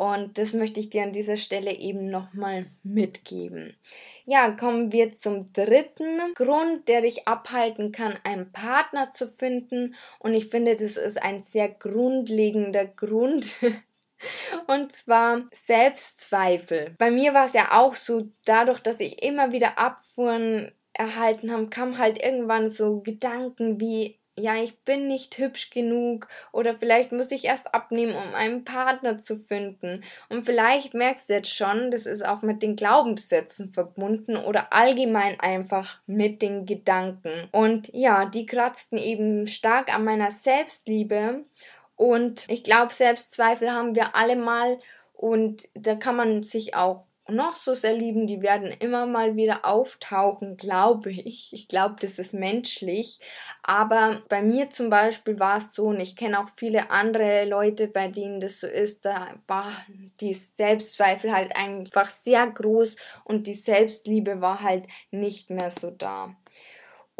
Und 0.00 0.38
das 0.38 0.54
möchte 0.54 0.80
ich 0.80 0.88
dir 0.88 1.02
an 1.02 1.12
dieser 1.12 1.36
Stelle 1.36 1.74
eben 1.74 2.08
nochmal 2.08 2.64
mitgeben. 2.82 3.76
Ja, 4.24 4.50
kommen 4.50 4.92
wir 4.92 5.12
zum 5.12 5.52
dritten 5.52 6.32
Grund, 6.34 6.88
der 6.88 7.02
dich 7.02 7.28
abhalten 7.28 7.92
kann, 7.92 8.14
einen 8.24 8.50
Partner 8.50 9.10
zu 9.10 9.28
finden. 9.28 9.94
Und 10.18 10.32
ich 10.32 10.46
finde, 10.46 10.74
das 10.74 10.96
ist 10.96 11.22
ein 11.22 11.42
sehr 11.42 11.68
grundlegender 11.68 12.86
Grund, 12.86 13.52
Und 14.66 14.92
zwar 14.92 15.42
Selbstzweifel. 15.52 16.94
Bei 16.98 17.10
mir 17.10 17.34
war 17.34 17.44
es 17.44 17.52
ja 17.52 17.72
auch 17.72 17.94
so, 17.94 18.28
dadurch, 18.46 18.80
dass 18.80 19.00
ich 19.00 19.22
immer 19.22 19.52
wieder 19.52 19.78
Abfuhren 19.78 20.72
erhalten 20.94 21.52
habe, 21.52 21.68
kam 21.68 21.98
halt 21.98 22.22
irgendwann 22.22 22.70
so 22.70 23.00
Gedanken 23.00 23.80
wie, 23.80 24.19
ja, 24.40 24.56
ich 24.56 24.80
bin 24.80 25.08
nicht 25.08 25.38
hübsch 25.38 25.70
genug 25.70 26.28
oder 26.52 26.76
vielleicht 26.76 27.12
muss 27.12 27.30
ich 27.30 27.44
erst 27.44 27.74
abnehmen, 27.74 28.14
um 28.14 28.34
einen 28.34 28.64
Partner 28.64 29.18
zu 29.18 29.38
finden. 29.38 30.02
Und 30.28 30.44
vielleicht 30.44 30.94
merkst 30.94 31.28
du 31.28 31.34
jetzt 31.34 31.54
schon, 31.54 31.90
das 31.90 32.06
ist 32.06 32.24
auch 32.24 32.42
mit 32.42 32.62
den 32.62 32.76
Glaubenssätzen 32.76 33.70
verbunden 33.72 34.36
oder 34.36 34.72
allgemein 34.72 35.38
einfach 35.38 36.00
mit 36.06 36.42
den 36.42 36.66
Gedanken. 36.66 37.48
Und 37.52 37.90
ja, 37.92 38.24
die 38.24 38.46
kratzten 38.46 38.98
eben 38.98 39.46
stark 39.46 39.94
an 39.94 40.04
meiner 40.04 40.30
Selbstliebe 40.30 41.44
und 42.00 42.48
ich 42.48 42.64
glaube, 42.64 42.94
Selbstzweifel 42.94 43.70
haben 43.70 43.94
wir 43.94 44.16
alle 44.16 44.36
mal 44.36 44.78
und 45.12 45.68
da 45.74 45.96
kann 45.96 46.16
man 46.16 46.42
sich 46.44 46.74
auch 46.74 47.04
noch 47.30 47.54
so 47.56 47.74
sehr 47.74 47.94
lieben, 47.94 48.26
die 48.26 48.42
werden 48.42 48.74
immer 48.80 49.06
mal 49.06 49.36
wieder 49.36 49.64
auftauchen, 49.64 50.56
glaube 50.56 51.10
ich. 51.10 51.52
Ich 51.52 51.68
glaube, 51.68 51.96
das 52.00 52.18
ist 52.18 52.34
menschlich. 52.34 53.20
Aber 53.62 54.22
bei 54.28 54.42
mir 54.42 54.70
zum 54.70 54.90
Beispiel 54.90 55.38
war 55.38 55.58
es 55.58 55.74
so, 55.74 55.86
und 55.86 56.00
ich 56.00 56.16
kenne 56.16 56.40
auch 56.40 56.48
viele 56.56 56.90
andere 56.90 57.44
Leute, 57.44 57.86
bei 57.88 58.08
denen 58.08 58.40
das 58.40 58.60
so 58.60 58.66
ist, 58.66 59.04
da 59.04 59.34
war 59.46 59.72
die 60.20 60.34
Selbstzweifel 60.34 61.32
halt 61.32 61.54
einfach 61.56 62.10
sehr 62.10 62.46
groß 62.46 62.96
und 63.24 63.46
die 63.46 63.54
Selbstliebe 63.54 64.40
war 64.40 64.62
halt 64.62 64.86
nicht 65.10 65.50
mehr 65.50 65.70
so 65.70 65.90
da. 65.90 66.34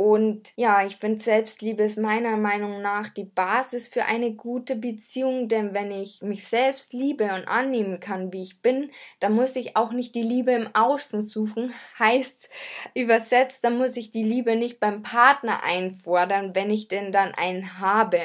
Und 0.00 0.54
ja, 0.56 0.86
ich 0.86 0.96
finde, 0.96 1.18
Selbstliebe 1.18 1.82
ist 1.82 1.98
meiner 1.98 2.38
Meinung 2.38 2.80
nach 2.80 3.10
die 3.10 3.26
Basis 3.26 3.88
für 3.88 4.06
eine 4.06 4.32
gute 4.32 4.74
Beziehung, 4.74 5.46
denn 5.46 5.74
wenn 5.74 5.90
ich 5.90 6.22
mich 6.22 6.48
selbst 6.48 6.94
liebe 6.94 7.24
und 7.24 7.46
annehmen 7.46 8.00
kann, 8.00 8.32
wie 8.32 8.40
ich 8.40 8.62
bin, 8.62 8.90
dann 9.18 9.34
muss 9.34 9.56
ich 9.56 9.76
auch 9.76 9.92
nicht 9.92 10.14
die 10.14 10.22
Liebe 10.22 10.52
im 10.52 10.74
Außen 10.74 11.20
suchen. 11.20 11.74
Heißt 11.98 12.48
übersetzt, 12.94 13.62
dann 13.62 13.76
muss 13.76 13.94
ich 13.98 14.10
die 14.10 14.22
Liebe 14.22 14.56
nicht 14.56 14.80
beim 14.80 15.02
Partner 15.02 15.62
einfordern, 15.64 16.54
wenn 16.54 16.70
ich 16.70 16.88
denn 16.88 17.12
dann 17.12 17.34
einen 17.34 17.78
habe. 17.78 18.22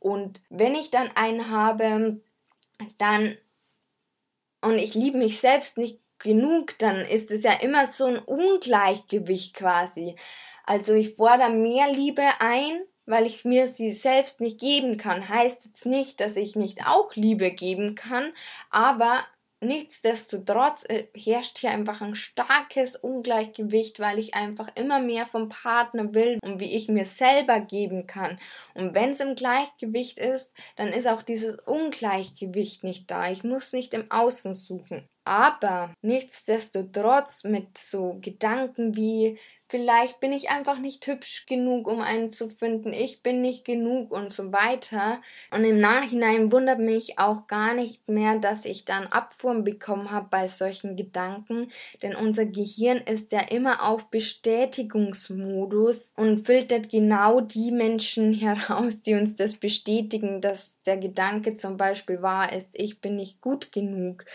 Und 0.00 0.42
wenn 0.50 0.74
ich 0.74 0.90
dann 0.90 1.08
einen 1.14 1.50
habe, 1.50 2.20
dann 2.98 3.36
und 4.60 4.76
ich 4.76 4.94
liebe 4.94 5.18
mich 5.18 5.38
selbst 5.38 5.78
nicht 5.78 6.00
genug, 6.18 6.76
dann 6.78 6.96
ist 6.96 7.30
es 7.30 7.44
ja 7.44 7.52
immer 7.52 7.86
so 7.86 8.06
ein 8.06 8.18
Ungleichgewicht 8.18 9.54
quasi. 9.54 10.16
Also 10.64 10.94
ich 10.94 11.14
fordere 11.14 11.50
mehr 11.50 11.90
Liebe 11.92 12.22
ein, 12.40 12.82
weil 13.06 13.26
ich 13.26 13.44
mir 13.44 13.66
sie 13.66 13.92
selbst 13.92 14.40
nicht 14.40 14.60
geben 14.60 14.96
kann. 14.96 15.28
Heißt 15.28 15.66
jetzt 15.66 15.86
nicht, 15.86 16.20
dass 16.20 16.36
ich 16.36 16.56
nicht 16.56 16.86
auch 16.86 17.14
Liebe 17.14 17.50
geben 17.50 17.94
kann, 17.94 18.32
aber 18.70 19.24
nichtsdestotrotz 19.62 20.84
äh, 20.88 21.06
herrscht 21.14 21.58
hier 21.58 21.70
einfach 21.70 22.00
ein 22.00 22.14
starkes 22.14 22.96
Ungleichgewicht, 22.96 24.00
weil 24.00 24.18
ich 24.18 24.34
einfach 24.34 24.68
immer 24.74 24.98
mehr 24.98 25.24
vom 25.24 25.48
Partner 25.48 26.12
will 26.14 26.38
und 26.44 26.60
wie 26.60 26.74
ich 26.76 26.88
mir 26.88 27.04
selber 27.04 27.60
geben 27.60 28.06
kann. 28.06 28.38
Und 28.74 28.94
wenn 28.94 29.10
es 29.10 29.20
im 29.20 29.36
Gleichgewicht 29.36 30.18
ist, 30.18 30.52
dann 30.76 30.88
ist 30.88 31.06
auch 31.06 31.22
dieses 31.22 31.58
Ungleichgewicht 31.60 32.84
nicht 32.84 33.10
da. 33.10 33.30
Ich 33.30 33.44
muss 33.44 33.72
nicht 33.72 33.94
im 33.94 34.10
Außen 34.10 34.54
suchen. 34.54 35.08
Aber 35.24 35.94
nichtsdestotrotz 36.02 37.44
mit 37.44 37.78
so 37.78 38.18
Gedanken 38.20 38.96
wie 38.96 39.38
Vielleicht 39.72 40.20
bin 40.20 40.34
ich 40.34 40.50
einfach 40.50 40.78
nicht 40.78 41.06
hübsch 41.06 41.46
genug, 41.46 41.88
um 41.88 42.02
einen 42.02 42.30
zu 42.30 42.50
finden. 42.50 42.92
Ich 42.92 43.22
bin 43.22 43.40
nicht 43.40 43.64
genug 43.64 44.12
und 44.12 44.30
so 44.30 44.52
weiter. 44.52 45.22
Und 45.50 45.64
im 45.64 45.78
Nachhinein 45.78 46.52
wundert 46.52 46.78
mich 46.78 47.18
auch 47.18 47.46
gar 47.46 47.72
nicht 47.72 48.06
mehr, 48.06 48.36
dass 48.36 48.66
ich 48.66 48.84
dann 48.84 49.06
Abfuhren 49.06 49.64
bekommen 49.64 50.10
habe 50.10 50.26
bei 50.30 50.46
solchen 50.46 50.94
Gedanken. 50.94 51.68
Denn 52.02 52.14
unser 52.14 52.44
Gehirn 52.44 52.98
ist 52.98 53.32
ja 53.32 53.40
immer 53.40 53.88
auf 53.88 54.10
Bestätigungsmodus 54.10 56.12
und 56.18 56.44
filtert 56.44 56.90
genau 56.90 57.40
die 57.40 57.70
Menschen 57.70 58.34
heraus, 58.40 59.00
die 59.00 59.14
uns 59.14 59.36
das 59.36 59.54
bestätigen, 59.54 60.42
dass 60.42 60.82
der 60.82 60.98
Gedanke 60.98 61.54
zum 61.54 61.78
Beispiel 61.78 62.20
wahr 62.20 62.52
ist, 62.52 62.78
ich 62.78 63.00
bin 63.00 63.16
nicht 63.16 63.40
gut 63.40 63.72
genug 63.72 64.26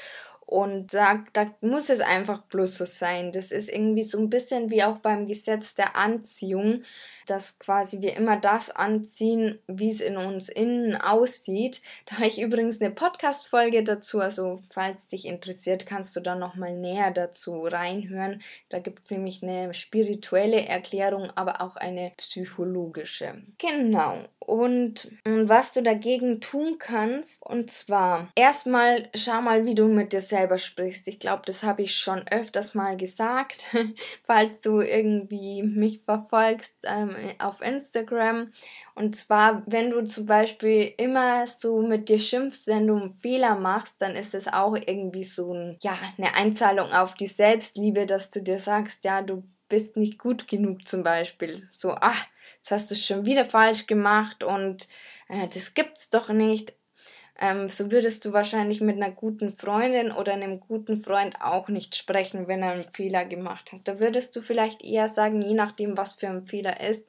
und 0.47 0.91
sagt, 0.91 1.36
da 1.36 1.53
muss 1.62 1.89
es 1.89 1.99
einfach 1.99 2.41
bloß 2.43 2.77
so 2.77 2.86
sein. 2.86 3.31
Das 3.33 3.51
ist 3.51 3.69
irgendwie 3.69 4.03
so 4.03 4.17
ein 4.17 4.29
bisschen 4.29 4.71
wie 4.71 4.81
auch 4.81 4.97
beim 4.97 5.27
Gesetz 5.27 5.75
der 5.75 5.95
Anziehung 5.95 6.83
dass 7.27 7.60
quasi 7.60 8.01
wir 8.01 8.15
immer 8.15 8.38
das 8.38 8.69
anziehen, 8.69 9.60
wie 9.67 9.89
es 9.89 10.01
in 10.01 10.17
uns 10.17 10.49
innen 10.49 10.95
aussieht. 10.95 11.81
Da 12.05 12.15
habe 12.17 12.27
ich 12.27 12.41
übrigens 12.41 12.81
eine 12.81 12.91
Podcast-Folge 12.91 13.83
dazu, 13.83 14.19
also 14.19 14.62
falls 14.69 15.07
dich 15.07 15.25
interessiert, 15.25 15.86
kannst 15.86 16.15
du 16.15 16.21
da 16.21 16.36
nochmal 16.36 16.75
näher 16.75 17.12
dazu 17.12 17.62
reinhören. 17.62 18.41
Da 18.69 18.79
gibt 18.79 19.03
es 19.03 19.12
nämlich 19.12 19.43
eine 19.43 19.73
spirituelle 19.73 20.65
Erklärung, 20.65 21.29
aber 21.36 21.62
auch 21.62 21.75
eine 21.75 22.13
psychologische. 22.17 23.43
Genau. 23.57 24.19
Und 24.39 25.12
was 25.25 25.73
du 25.73 25.83
dagegen 25.83 26.39
tun 26.39 26.77
kannst, 26.79 27.45
und 27.45 27.69
zwar 27.71 28.29
erstmal 28.36 29.10
schau 29.13 29.41
mal, 29.41 29.65
wie 29.65 29.75
du 29.75 29.88
mit 29.88 30.13
dir 30.13 30.21
selber 30.38 30.58
sprichst. 30.60 31.08
Ich 31.08 31.19
glaube, 31.19 31.41
das 31.45 31.63
habe 31.63 31.82
ich 31.82 31.95
schon 31.95 32.23
öfters 32.30 32.76
mal 32.76 32.95
gesagt. 32.95 33.65
Falls 34.23 34.62
du 34.62 34.82
irgendwie 34.82 35.63
mich 35.63 36.02
verfolgst, 36.04 36.76
ähm, 36.84 37.15
auf 37.39 37.62
Instagram. 37.62 38.50
Und 38.93 39.15
zwar, 39.15 39.63
wenn 39.65 39.89
du 39.89 40.04
zum 40.04 40.28
Beispiel 40.28 40.93
immer 40.97 41.47
so 41.47 41.82
mit 41.82 42.10
dir 42.10 42.19
schimpfst, 42.19 42.67
wenn 42.67 42.88
du 42.88 42.95
einen 42.95 43.13
Fehler 43.19 43.58
machst, 43.58 43.95
dann 44.00 44.15
ist 44.15 44.36
es 44.36 44.47
auch 44.47 44.76
irgendwie 44.76 45.23
so 45.23 45.54
ein, 45.54 45.78
ja, 45.82 45.97
eine 46.17 46.36
Einzahlung 46.36 46.91
auf 46.91 47.15
die 47.15 47.28
Selbstliebe, 47.28 48.06
dass 48.06 48.30
du 48.30 48.41
dir 48.41 48.60
sagst, 48.60 49.04
ja, 49.04 49.21
du 49.21 49.43
bist 49.69 49.97
nicht 49.97 50.19
gut 50.19 50.47
genug 50.47 50.88
zum 50.88 51.04
Beispiel. 51.04 51.63
So, 51.69 51.95
ach, 52.00 52.26
jetzt 52.58 52.71
hast 52.71 52.91
du 52.91 52.95
schon 52.95 53.26
wieder 53.26 53.45
falsch 53.45 53.88
gemacht 53.88 54.43
und 54.43 54.88
äh, 55.30 55.47
das 55.47 55.73
gibt's 55.73 56.10
doch 56.10 56.30
nicht. 56.30 56.73
Ähm, 57.39 57.67
so 57.67 57.91
würdest 57.91 58.26
du 58.26 58.34
wahrscheinlich 58.34 58.82
mit 58.82 58.95
einer 58.95 59.12
guten 59.12 59.54
Freundin 59.54 60.12
oder 60.12 60.34
einem 60.34 60.60
guten 60.60 61.02
Freund 61.04 61.39
auch 61.41 61.67
nicht 61.67 61.95
sprechen, 61.95 62.47
wenn 62.47 62.63
er 62.63 62.71
einen 62.71 62.91
Fehler 62.93 63.26
gemacht 63.26 63.71
hat. 63.71 63.88
Da 63.88 64.00
würdest 64.00 64.36
du 64.36 64.41
vielleicht 64.41 64.84
eher 64.84 65.08
sagen, 65.08 65.41
je 65.41 65.54
nachdem, 65.54 65.97
was 65.97 66.15
für 66.15 66.28
ein 66.28 66.47
Fehler 66.47 66.82
ist, 66.82 67.08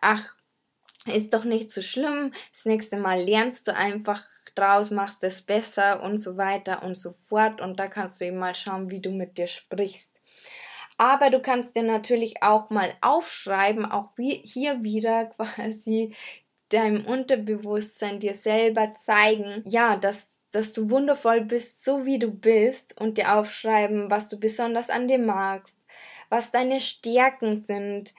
ach, 0.00 0.36
ist 1.06 1.34
doch 1.34 1.44
nicht 1.44 1.70
so 1.70 1.82
schlimm, 1.82 2.32
das 2.52 2.64
nächste 2.64 2.96
Mal 2.96 3.20
lernst 3.20 3.68
du 3.68 3.74
einfach 3.74 4.22
draus, 4.54 4.90
machst 4.90 5.24
es 5.24 5.42
besser 5.42 6.02
und 6.02 6.18
so 6.18 6.36
weiter 6.36 6.82
und 6.82 6.96
so 6.96 7.12
fort. 7.28 7.60
Und 7.60 7.78
da 7.80 7.88
kannst 7.88 8.20
du 8.20 8.26
eben 8.26 8.38
mal 8.38 8.54
schauen, 8.54 8.90
wie 8.90 9.00
du 9.00 9.10
mit 9.10 9.36
dir 9.38 9.46
sprichst. 9.46 10.20
Aber 10.96 11.30
du 11.30 11.40
kannst 11.40 11.74
dir 11.74 11.82
natürlich 11.82 12.42
auch 12.42 12.70
mal 12.70 12.94
aufschreiben, 13.00 13.84
auch 13.84 14.10
wie 14.16 14.40
hier 14.44 14.84
wieder 14.84 15.26
quasi 15.36 16.14
deinem 16.74 17.04
Unterbewusstsein 17.06 18.20
dir 18.20 18.34
selber 18.34 18.94
zeigen, 18.94 19.62
ja, 19.66 19.96
dass, 19.96 20.36
dass 20.52 20.72
du 20.72 20.90
wundervoll 20.90 21.42
bist, 21.42 21.84
so 21.84 22.06
wie 22.06 22.18
du 22.18 22.30
bist 22.30 23.00
und 23.00 23.18
dir 23.18 23.36
aufschreiben, 23.36 24.10
was 24.10 24.28
du 24.28 24.38
besonders 24.38 24.90
an 24.90 25.08
dir 25.08 25.18
magst, 25.18 25.76
was 26.28 26.50
deine 26.50 26.80
Stärken 26.80 27.56
sind, 27.56 28.14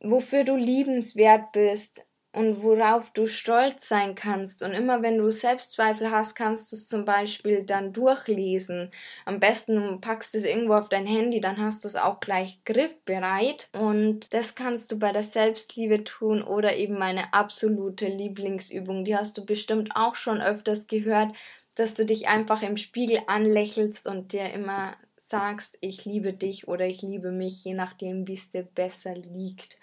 wofür 0.00 0.44
du 0.44 0.56
liebenswert 0.56 1.52
bist, 1.52 2.06
und 2.32 2.62
worauf 2.62 3.10
du 3.10 3.26
stolz 3.26 3.88
sein 3.88 4.14
kannst. 4.14 4.62
Und 4.62 4.72
immer 4.72 5.02
wenn 5.02 5.18
du 5.18 5.30
Selbstzweifel 5.30 6.10
hast, 6.10 6.34
kannst 6.34 6.70
du 6.70 6.76
es 6.76 6.86
zum 6.86 7.04
Beispiel 7.04 7.64
dann 7.64 7.92
durchlesen. 7.92 8.90
Am 9.24 9.40
besten 9.40 9.76
du 9.76 9.98
packst 9.98 10.34
es 10.34 10.44
irgendwo 10.44 10.74
auf 10.74 10.88
dein 10.88 11.06
Handy, 11.06 11.40
dann 11.40 11.58
hast 11.58 11.84
du 11.84 11.88
es 11.88 11.96
auch 11.96 12.20
gleich 12.20 12.60
griffbereit. 12.64 13.68
Und 13.72 14.32
das 14.32 14.54
kannst 14.54 14.92
du 14.92 14.98
bei 14.98 15.10
der 15.12 15.24
Selbstliebe 15.24 16.04
tun 16.04 16.42
oder 16.42 16.76
eben 16.76 16.98
meine 16.98 17.34
absolute 17.34 18.06
Lieblingsübung. 18.06 19.04
Die 19.04 19.16
hast 19.16 19.36
du 19.36 19.44
bestimmt 19.44 19.90
auch 19.96 20.14
schon 20.14 20.40
öfters 20.40 20.86
gehört, 20.86 21.34
dass 21.74 21.94
du 21.94 22.04
dich 22.04 22.28
einfach 22.28 22.62
im 22.62 22.76
Spiegel 22.76 23.20
anlächelst 23.26 24.06
und 24.06 24.32
dir 24.32 24.52
immer 24.52 24.94
sagst, 25.16 25.78
ich 25.80 26.04
liebe 26.04 26.32
dich 26.32 26.68
oder 26.68 26.86
ich 26.86 27.02
liebe 27.02 27.32
mich, 27.32 27.64
je 27.64 27.74
nachdem, 27.74 28.28
wie 28.28 28.34
es 28.34 28.50
dir 28.50 28.62
besser 28.62 29.14
liegt 29.14 29.78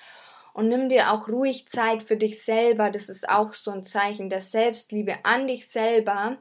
und 0.57 0.69
nimm 0.69 0.89
dir 0.89 1.11
auch 1.11 1.27
ruhig 1.27 1.67
Zeit 1.67 2.01
für 2.01 2.17
dich 2.17 2.43
selber. 2.43 2.89
Das 2.89 3.09
ist 3.09 3.29
auch 3.29 3.53
so 3.53 3.69
ein 3.69 3.83
Zeichen 3.83 4.27
der 4.27 4.41
Selbstliebe 4.41 5.13
an 5.21 5.45
dich 5.45 5.67
selber, 5.67 6.39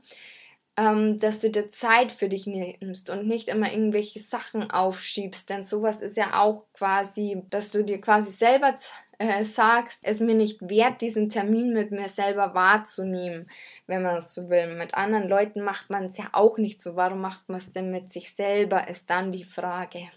ähm, 0.78 1.18
dass 1.18 1.40
du 1.40 1.50
dir 1.50 1.68
Zeit 1.68 2.12
für 2.12 2.30
dich 2.30 2.46
nimmst 2.46 3.10
und 3.10 3.26
nicht 3.26 3.50
immer 3.50 3.70
irgendwelche 3.70 4.18
Sachen 4.18 4.70
aufschiebst. 4.70 5.50
Denn 5.50 5.62
sowas 5.62 6.00
ist 6.00 6.16
ja 6.16 6.40
auch 6.40 6.64
quasi, 6.72 7.42
dass 7.50 7.70
du 7.72 7.84
dir 7.84 8.00
quasi 8.00 8.30
selber 8.32 8.74
äh, 9.18 9.44
sagst, 9.44 10.00
es 10.02 10.20
mir 10.20 10.34
nicht 10.34 10.66
wert, 10.66 11.02
diesen 11.02 11.28
Termin 11.28 11.74
mit 11.74 11.90
mir 11.90 12.08
selber 12.08 12.54
wahrzunehmen, 12.54 13.50
wenn 13.86 14.02
man 14.02 14.16
es 14.16 14.32
so 14.32 14.48
will. 14.48 14.76
Mit 14.76 14.94
anderen 14.94 15.28
Leuten 15.28 15.60
macht 15.60 15.90
man 15.90 16.06
es 16.06 16.16
ja 16.16 16.30
auch 16.32 16.56
nicht 16.56 16.80
so. 16.80 16.96
Warum 16.96 17.20
macht 17.20 17.50
man 17.50 17.58
es 17.58 17.70
denn 17.70 17.90
mit 17.90 18.10
sich 18.10 18.34
selber, 18.34 18.88
ist 18.88 19.10
dann 19.10 19.30
die 19.30 19.44
Frage. 19.44 20.08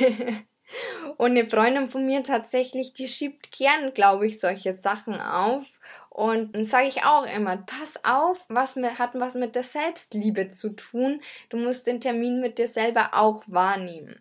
Und 1.16 1.32
eine 1.32 1.48
Freundin 1.48 1.88
von 1.88 2.06
mir 2.06 2.22
tatsächlich, 2.22 2.92
die 2.92 3.08
schiebt 3.08 3.52
gern, 3.52 3.92
glaube 3.94 4.26
ich, 4.26 4.40
solche 4.40 4.72
Sachen 4.72 5.20
auf. 5.20 5.64
Und 6.10 6.54
dann 6.54 6.64
sage 6.64 6.88
ich 6.88 7.04
auch 7.04 7.24
immer, 7.24 7.56
pass 7.56 8.04
auf, 8.04 8.44
was 8.48 8.76
mit, 8.76 8.98
hat 8.98 9.10
was 9.14 9.34
mit 9.34 9.54
der 9.54 9.62
Selbstliebe 9.62 10.50
zu 10.50 10.70
tun. 10.70 11.20
Du 11.48 11.56
musst 11.56 11.86
den 11.86 12.00
Termin 12.00 12.40
mit 12.40 12.58
dir 12.58 12.66
selber 12.66 13.10
auch 13.12 13.42
wahrnehmen. 13.46 14.20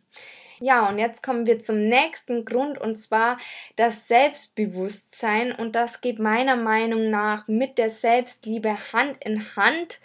Ja, 0.62 0.89
und 0.89 0.99
jetzt 0.99 1.23
kommen 1.23 1.45
wir 1.45 1.62
zum 1.62 1.88
nächsten 1.88 2.43
Grund 2.43 2.77
und 2.77 2.97
zwar 2.97 3.38
das 3.77 4.07
Selbstbewusstsein. 4.07 5.53
Und 5.53 5.75
das 5.75 6.01
geht 6.01 6.19
meiner 6.19 6.57
Meinung 6.57 7.09
nach 7.09 7.47
mit 7.47 7.77
der 7.77 7.89
Selbstliebe 7.89 8.77
Hand 8.93 9.23
in 9.23 9.55
Hand. 9.55 9.99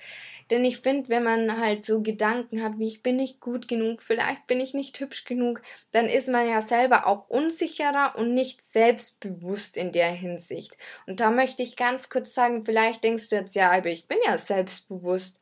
Denn 0.50 0.64
ich 0.64 0.78
finde, 0.78 1.08
wenn 1.08 1.22
man 1.22 1.58
halt 1.58 1.84
so 1.84 2.02
Gedanken 2.02 2.62
hat, 2.62 2.78
wie 2.78 2.88
ich 2.88 3.02
bin 3.02 3.16
nicht 3.16 3.40
gut 3.40 3.68
genug, 3.68 4.02
vielleicht 4.02 4.46
bin 4.46 4.60
ich 4.60 4.74
nicht 4.74 4.98
hübsch 5.00 5.24
genug, 5.24 5.62
dann 5.92 6.06
ist 6.06 6.28
man 6.28 6.48
ja 6.48 6.60
selber 6.60 7.06
auch 7.06 7.28
unsicherer 7.28 8.14
und 8.16 8.34
nicht 8.34 8.60
selbstbewusst 8.60 9.76
in 9.76 9.92
der 9.92 10.10
Hinsicht. 10.10 10.76
Und 11.06 11.20
da 11.20 11.30
möchte 11.30 11.62
ich 11.62 11.76
ganz 11.76 12.10
kurz 12.10 12.34
sagen, 12.34 12.64
vielleicht 12.64 13.04
denkst 13.04 13.30
du 13.30 13.36
jetzt, 13.36 13.54
ja, 13.54 13.70
aber 13.70 13.88
ich 13.88 14.06
bin 14.06 14.18
ja 14.24 14.36
selbstbewusst. 14.36 15.38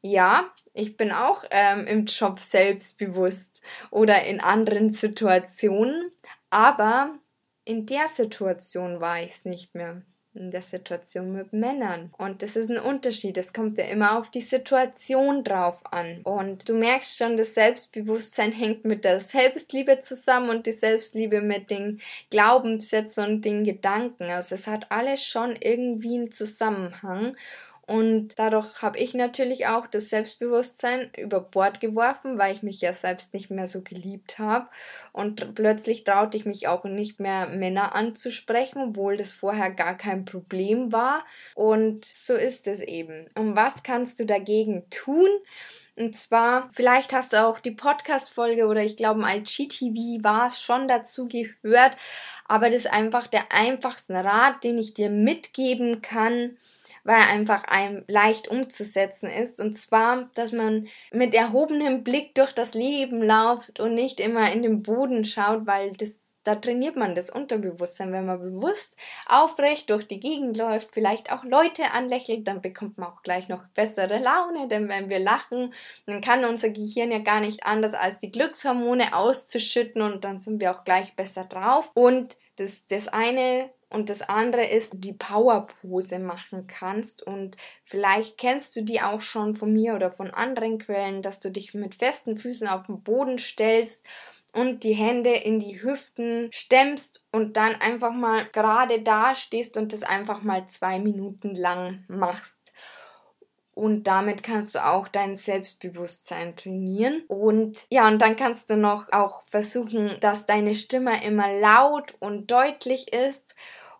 Ja, 0.00 0.52
ich 0.74 0.96
bin 0.96 1.12
auch 1.12 1.44
ähm, 1.50 1.86
im 1.86 2.06
Job 2.06 2.40
selbstbewusst 2.40 3.62
oder 3.90 4.24
in 4.24 4.40
anderen 4.40 4.90
Situationen, 4.90 6.10
aber 6.50 7.14
in 7.64 7.86
der 7.86 8.08
Situation 8.08 9.00
war 9.00 9.20
ich 9.20 9.28
es 9.28 9.44
nicht 9.44 9.74
mehr 9.74 10.02
in 10.34 10.50
der 10.50 10.62
Situation 10.62 11.32
mit 11.32 11.52
Männern. 11.52 12.12
Und 12.16 12.42
das 12.42 12.56
ist 12.56 12.70
ein 12.70 12.78
Unterschied. 12.78 13.36
Es 13.36 13.52
kommt 13.52 13.76
ja 13.78 13.84
immer 13.84 14.18
auf 14.18 14.30
die 14.30 14.40
Situation 14.40 15.44
drauf 15.44 15.80
an. 15.90 16.22
Und 16.22 16.68
du 16.68 16.74
merkst 16.74 17.18
schon, 17.18 17.36
das 17.36 17.54
Selbstbewusstsein 17.54 18.52
hängt 18.52 18.84
mit 18.84 19.04
der 19.04 19.20
Selbstliebe 19.20 20.00
zusammen 20.00 20.50
und 20.50 20.66
die 20.66 20.72
Selbstliebe 20.72 21.42
mit 21.42 21.70
den 21.70 22.00
Glaubenssätzen 22.30 23.24
und 23.24 23.44
den 23.44 23.64
Gedanken. 23.64 24.24
Also 24.24 24.54
es 24.54 24.66
hat 24.66 24.90
alles 24.90 25.22
schon 25.24 25.56
irgendwie 25.60 26.16
einen 26.16 26.32
Zusammenhang. 26.32 27.36
Und 27.86 28.38
dadurch 28.38 28.80
habe 28.80 28.98
ich 28.98 29.12
natürlich 29.12 29.66
auch 29.66 29.88
das 29.88 30.08
Selbstbewusstsein 30.08 31.10
über 31.18 31.40
Bord 31.40 31.80
geworfen, 31.80 32.38
weil 32.38 32.54
ich 32.54 32.62
mich 32.62 32.80
ja 32.80 32.92
selbst 32.92 33.34
nicht 33.34 33.50
mehr 33.50 33.66
so 33.66 33.82
geliebt 33.82 34.38
habe. 34.38 34.68
Und 35.12 35.54
plötzlich 35.56 36.04
traute 36.04 36.36
ich 36.36 36.46
mich 36.46 36.68
auch 36.68 36.84
nicht 36.84 37.18
mehr 37.18 37.48
Männer 37.48 37.94
anzusprechen, 37.94 38.90
obwohl 38.90 39.16
das 39.16 39.32
vorher 39.32 39.70
gar 39.70 39.96
kein 39.96 40.24
Problem 40.24 40.92
war. 40.92 41.24
Und 41.54 42.04
so 42.04 42.34
ist 42.34 42.68
es 42.68 42.80
eben. 42.80 43.26
Und 43.34 43.56
was 43.56 43.82
kannst 43.82 44.20
du 44.20 44.26
dagegen 44.26 44.88
tun? 44.90 45.28
Und 45.96 46.16
zwar, 46.16 46.70
vielleicht 46.72 47.12
hast 47.12 47.32
du 47.32 47.44
auch 47.44 47.58
die 47.58 47.72
Podcast-Folge 47.72 48.66
oder 48.66 48.82
ich 48.82 48.96
glaube, 48.96 49.24
ein 49.24 49.40
IGTV 49.40 50.22
war 50.22 50.50
schon 50.52 50.86
dazu 50.86 51.28
gehört. 51.28 51.96
Aber 52.46 52.70
das 52.70 52.84
ist 52.84 52.92
einfach 52.92 53.26
der 53.26 53.52
einfachste 53.52 54.14
Rat, 54.14 54.62
den 54.62 54.78
ich 54.78 54.94
dir 54.94 55.10
mitgeben 55.10 56.00
kann 56.00 56.56
weil 57.04 57.20
einfach 57.20 57.64
einem 57.64 58.04
leicht 58.08 58.48
umzusetzen 58.48 59.28
ist. 59.28 59.60
Und 59.60 59.74
zwar, 59.74 60.30
dass 60.34 60.52
man 60.52 60.88
mit 61.12 61.34
erhobenem 61.34 62.04
Blick 62.04 62.34
durch 62.34 62.52
das 62.52 62.74
Leben 62.74 63.22
läuft 63.22 63.80
und 63.80 63.94
nicht 63.94 64.20
immer 64.20 64.52
in 64.52 64.62
den 64.62 64.82
Boden 64.82 65.24
schaut, 65.24 65.66
weil 65.66 65.92
das 65.92 66.32
da 66.44 66.56
trainiert 66.56 66.96
man 66.96 67.14
das 67.14 67.30
Unterbewusstsein, 67.30 68.12
wenn 68.12 68.26
man 68.26 68.40
bewusst 68.40 68.96
aufrecht 69.26 69.90
durch 69.90 70.06
die 70.06 70.18
Gegend 70.18 70.56
läuft, 70.56 70.92
vielleicht 70.92 71.30
auch 71.30 71.44
Leute 71.44 71.92
anlächelt, 71.92 72.48
dann 72.48 72.60
bekommt 72.60 72.98
man 72.98 73.10
auch 73.10 73.22
gleich 73.22 73.48
noch 73.48 73.64
bessere 73.74 74.18
Laune, 74.18 74.66
denn 74.68 74.88
wenn 74.88 75.08
wir 75.08 75.20
lachen, 75.20 75.72
dann 76.06 76.20
kann 76.20 76.44
unser 76.44 76.70
Gehirn 76.70 77.12
ja 77.12 77.20
gar 77.20 77.40
nicht 77.40 77.64
anders 77.64 77.94
als 77.94 78.18
die 78.18 78.32
Glückshormone 78.32 79.16
auszuschütten 79.16 80.02
und 80.02 80.24
dann 80.24 80.40
sind 80.40 80.60
wir 80.60 80.74
auch 80.74 80.84
gleich 80.84 81.14
besser 81.14 81.44
drauf. 81.44 81.90
Und 81.94 82.36
das, 82.62 82.86
das 82.86 83.08
eine 83.08 83.70
und 83.90 84.08
das 84.08 84.22
andere 84.22 84.66
ist, 84.66 84.92
die 84.94 85.12
Powerpose 85.12 86.18
machen 86.18 86.66
kannst. 86.66 87.22
Und 87.22 87.56
vielleicht 87.84 88.38
kennst 88.38 88.74
du 88.76 88.82
die 88.82 89.02
auch 89.02 89.20
schon 89.20 89.54
von 89.54 89.72
mir 89.72 89.94
oder 89.94 90.10
von 90.10 90.30
anderen 90.30 90.78
Quellen, 90.78 91.20
dass 91.22 91.40
du 91.40 91.50
dich 91.50 91.74
mit 91.74 91.94
festen 91.94 92.36
Füßen 92.36 92.68
auf 92.68 92.86
den 92.86 93.02
Boden 93.02 93.38
stellst 93.38 94.06
und 94.54 94.84
die 94.84 94.94
Hände 94.94 95.30
in 95.30 95.58
die 95.58 95.82
Hüften 95.82 96.48
stemmst 96.52 97.26
und 97.32 97.56
dann 97.56 97.74
einfach 97.80 98.12
mal 98.12 98.46
gerade 98.52 99.02
da 99.02 99.34
stehst 99.34 99.76
und 99.76 99.92
das 99.92 100.02
einfach 100.02 100.42
mal 100.42 100.66
zwei 100.66 100.98
Minuten 100.98 101.54
lang 101.54 102.04
machst. 102.08 102.61
Und 103.74 104.04
damit 104.04 104.42
kannst 104.42 104.74
du 104.74 104.84
auch 104.84 105.08
dein 105.08 105.34
Selbstbewusstsein 105.34 106.56
trainieren. 106.56 107.22
Und 107.26 107.86
ja, 107.90 108.06
und 108.06 108.20
dann 108.20 108.36
kannst 108.36 108.68
du 108.70 108.76
noch 108.76 109.10
auch 109.12 109.42
versuchen, 109.44 110.16
dass 110.20 110.46
deine 110.46 110.74
Stimme 110.74 111.24
immer 111.24 111.58
laut 111.58 112.14
und 112.20 112.50
deutlich 112.50 113.12
ist 113.12 113.54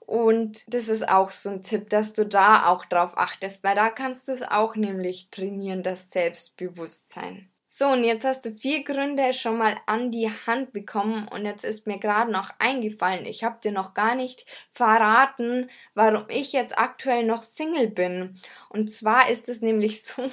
und 0.06 0.64
das 0.72 0.88
ist 0.88 1.08
auch 1.08 1.30
so 1.30 1.50
ein 1.50 1.62
Tipp, 1.62 1.88
dass 1.90 2.12
du 2.12 2.26
da 2.26 2.66
auch 2.66 2.84
drauf 2.84 3.16
achtest, 3.16 3.64
weil 3.64 3.74
da 3.74 3.88
kannst 3.90 4.28
du 4.28 4.32
es 4.32 4.42
auch 4.42 4.76
nämlich 4.76 5.28
trainieren, 5.30 5.82
das 5.82 6.10
Selbstbewusstsein. 6.10 7.51
So, 7.82 7.88
und 7.88 8.04
jetzt 8.04 8.24
hast 8.24 8.46
du 8.46 8.52
vier 8.52 8.84
Gründe 8.84 9.32
schon 9.32 9.58
mal 9.58 9.76
an 9.86 10.12
die 10.12 10.30
Hand 10.46 10.72
bekommen 10.72 11.26
und 11.26 11.44
jetzt 11.44 11.64
ist 11.64 11.84
mir 11.84 11.98
gerade 11.98 12.30
noch 12.30 12.50
eingefallen, 12.60 13.26
ich 13.26 13.42
habe 13.42 13.58
dir 13.60 13.72
noch 13.72 13.92
gar 13.92 14.14
nicht 14.14 14.46
verraten, 14.70 15.68
warum 15.92 16.26
ich 16.28 16.52
jetzt 16.52 16.78
aktuell 16.78 17.26
noch 17.26 17.42
Single 17.42 17.88
bin. 17.90 18.36
Und 18.68 18.88
zwar 18.88 19.28
ist 19.30 19.48
es 19.48 19.62
nämlich 19.62 20.04
so, 20.04 20.30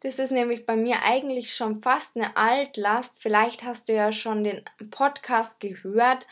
das 0.00 0.18
ist 0.18 0.32
nämlich 0.32 0.66
bei 0.66 0.76
mir 0.76 0.96
eigentlich 1.04 1.54
schon 1.54 1.80
fast 1.80 2.16
eine 2.16 2.36
Altlast. 2.36 3.14
Vielleicht 3.20 3.64
hast 3.64 3.88
du 3.88 3.94
ja 3.94 4.12
schon 4.12 4.44
den 4.44 4.62
Podcast 4.90 5.60
gehört 5.60 6.26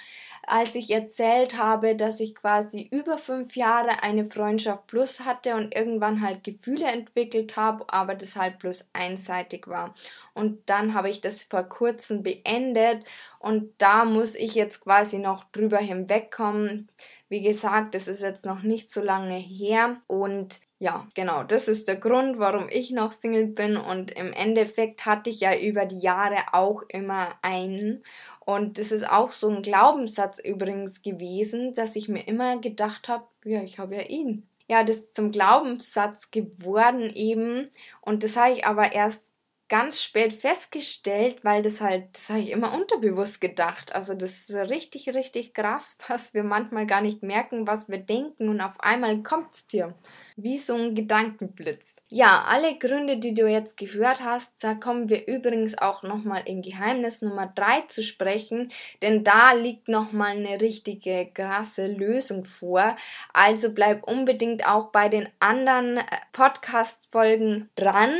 als 0.46 0.74
ich 0.74 0.90
erzählt 0.90 1.56
habe, 1.56 1.94
dass 1.94 2.20
ich 2.20 2.34
quasi 2.34 2.88
über 2.90 3.16
fünf 3.16 3.56
Jahre 3.56 4.02
eine 4.02 4.24
Freundschaft 4.24 4.86
plus 4.88 5.20
hatte 5.20 5.54
und 5.54 5.74
irgendwann 5.74 6.20
halt 6.20 6.42
Gefühle 6.42 6.86
entwickelt 6.86 7.56
habe, 7.56 7.84
aber 7.88 8.14
das 8.14 8.36
halt 8.36 8.58
bloß 8.58 8.86
einseitig 8.92 9.68
war. 9.68 9.94
Und 10.34 10.68
dann 10.68 10.94
habe 10.94 11.10
ich 11.10 11.20
das 11.20 11.42
vor 11.42 11.62
kurzem 11.62 12.22
beendet 12.22 13.04
und 13.38 13.72
da 13.78 14.04
muss 14.04 14.34
ich 14.34 14.54
jetzt 14.54 14.80
quasi 14.80 15.18
noch 15.18 15.44
drüber 15.44 15.78
hinwegkommen. 15.78 16.88
Wie 17.28 17.40
gesagt, 17.40 17.94
das 17.94 18.08
ist 18.08 18.20
jetzt 18.20 18.44
noch 18.44 18.62
nicht 18.62 18.90
so 18.92 19.00
lange 19.00 19.36
her 19.36 20.02
und 20.06 20.60
ja, 20.82 21.06
genau, 21.14 21.44
das 21.44 21.68
ist 21.68 21.86
der 21.86 21.94
Grund, 21.94 22.40
warum 22.40 22.66
ich 22.68 22.90
noch 22.90 23.12
Single 23.12 23.46
bin. 23.46 23.76
Und 23.76 24.10
im 24.10 24.32
Endeffekt 24.32 25.06
hatte 25.06 25.30
ich 25.30 25.38
ja 25.38 25.56
über 25.56 25.86
die 25.86 26.00
Jahre 26.00 26.38
auch 26.50 26.82
immer 26.88 27.28
einen. 27.40 28.02
Und 28.40 28.78
das 28.78 28.90
ist 28.90 29.08
auch 29.08 29.30
so 29.30 29.48
ein 29.48 29.62
Glaubenssatz 29.62 30.40
übrigens 30.40 31.02
gewesen, 31.02 31.72
dass 31.74 31.94
ich 31.94 32.08
mir 32.08 32.26
immer 32.26 32.58
gedacht 32.58 33.08
habe, 33.08 33.22
ja, 33.44 33.62
ich 33.62 33.78
habe 33.78 33.94
ja 33.94 34.02
ihn. 34.02 34.48
Ja, 34.66 34.82
das 34.82 34.96
ist 34.96 35.14
zum 35.14 35.30
Glaubenssatz 35.30 36.32
geworden 36.32 37.14
eben. 37.14 37.70
Und 38.00 38.24
das 38.24 38.36
habe 38.36 38.54
ich 38.54 38.66
aber 38.66 38.92
erst 38.92 39.31
ganz 39.72 40.02
spät 40.02 40.34
festgestellt, 40.34 41.44
weil 41.44 41.62
das 41.62 41.80
halt, 41.80 42.04
das 42.12 42.28
habe 42.28 42.40
ich 42.40 42.50
immer 42.50 42.74
unterbewusst 42.74 43.40
gedacht. 43.40 43.94
Also 43.94 44.12
das 44.12 44.50
ist 44.50 44.54
richtig, 44.54 45.08
richtig 45.14 45.54
krass, 45.54 45.96
was 46.08 46.34
wir 46.34 46.44
manchmal 46.44 46.86
gar 46.86 47.00
nicht 47.00 47.22
merken, 47.22 47.66
was 47.66 47.88
wir 47.88 47.96
denken 47.96 48.50
und 48.50 48.60
auf 48.60 48.78
einmal 48.80 49.22
kommt 49.22 49.54
es 49.54 49.66
dir. 49.66 49.94
Wie 50.36 50.58
so 50.58 50.74
ein 50.74 50.94
Gedankenblitz. 50.94 52.02
Ja, 52.08 52.44
alle 52.48 52.76
Gründe, 52.78 53.16
die 53.16 53.32
du 53.32 53.46
jetzt 53.46 53.78
gehört 53.78 54.22
hast, 54.22 54.52
da 54.62 54.74
kommen 54.74 55.08
wir 55.08 55.26
übrigens 55.26 55.76
auch 55.76 56.02
nochmal 56.02 56.42
in 56.44 56.60
Geheimnis 56.60 57.22
Nummer 57.22 57.46
3 57.46 57.82
zu 57.82 58.02
sprechen, 58.02 58.72
denn 59.00 59.24
da 59.24 59.52
liegt 59.52 59.88
nochmal 59.88 60.36
eine 60.36 60.60
richtige 60.60 61.30
krasse 61.32 61.86
Lösung 61.86 62.44
vor. 62.44 62.96
Also 63.32 63.70
bleib 63.70 64.06
unbedingt 64.06 64.66
auch 64.66 64.86
bei 64.90 65.08
den 65.08 65.28
anderen 65.38 65.98
äh, 65.98 66.04
Podcast-Folgen 66.32 67.70
dran 67.74 68.12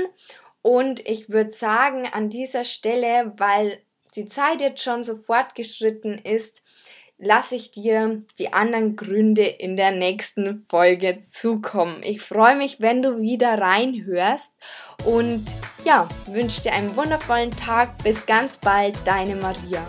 und 0.63 1.07
ich 1.09 1.29
würde 1.29 1.51
sagen, 1.51 2.07
an 2.11 2.31
dieser 2.31 2.65
Stelle, 2.65 3.35
weil 3.37 3.79
die 4.15 4.27
Zeit 4.27 4.61
jetzt 4.61 4.83
schon 4.83 5.03
so 5.03 5.17
fortgeschritten 5.17 6.19
ist, 6.19 6.63
lasse 7.19 7.55
ich 7.55 7.71
dir 7.71 8.23
die 8.39 8.53
anderen 8.53 8.97
Gründe 8.97 9.45
in 9.45 9.77
der 9.77 9.93
nächsten 9.93 10.67
Folge 10.69 11.21
zukommen. 11.21 12.03
Ich 12.03 12.21
freue 12.21 12.57
mich, 12.57 12.81
wenn 12.81 13.03
du 13.03 13.21
wieder 13.21 13.59
reinhörst 13.59 14.53
und 15.05 15.45
ja, 15.85 16.09
wünsche 16.27 16.63
dir 16.63 16.73
einen 16.73 16.97
wundervollen 16.97 17.53
Tag. 17.53 18.03
Bis 18.03 18.27
ganz 18.27 18.57
bald, 18.57 18.97
deine 19.05 19.37
Maria. 19.37 19.87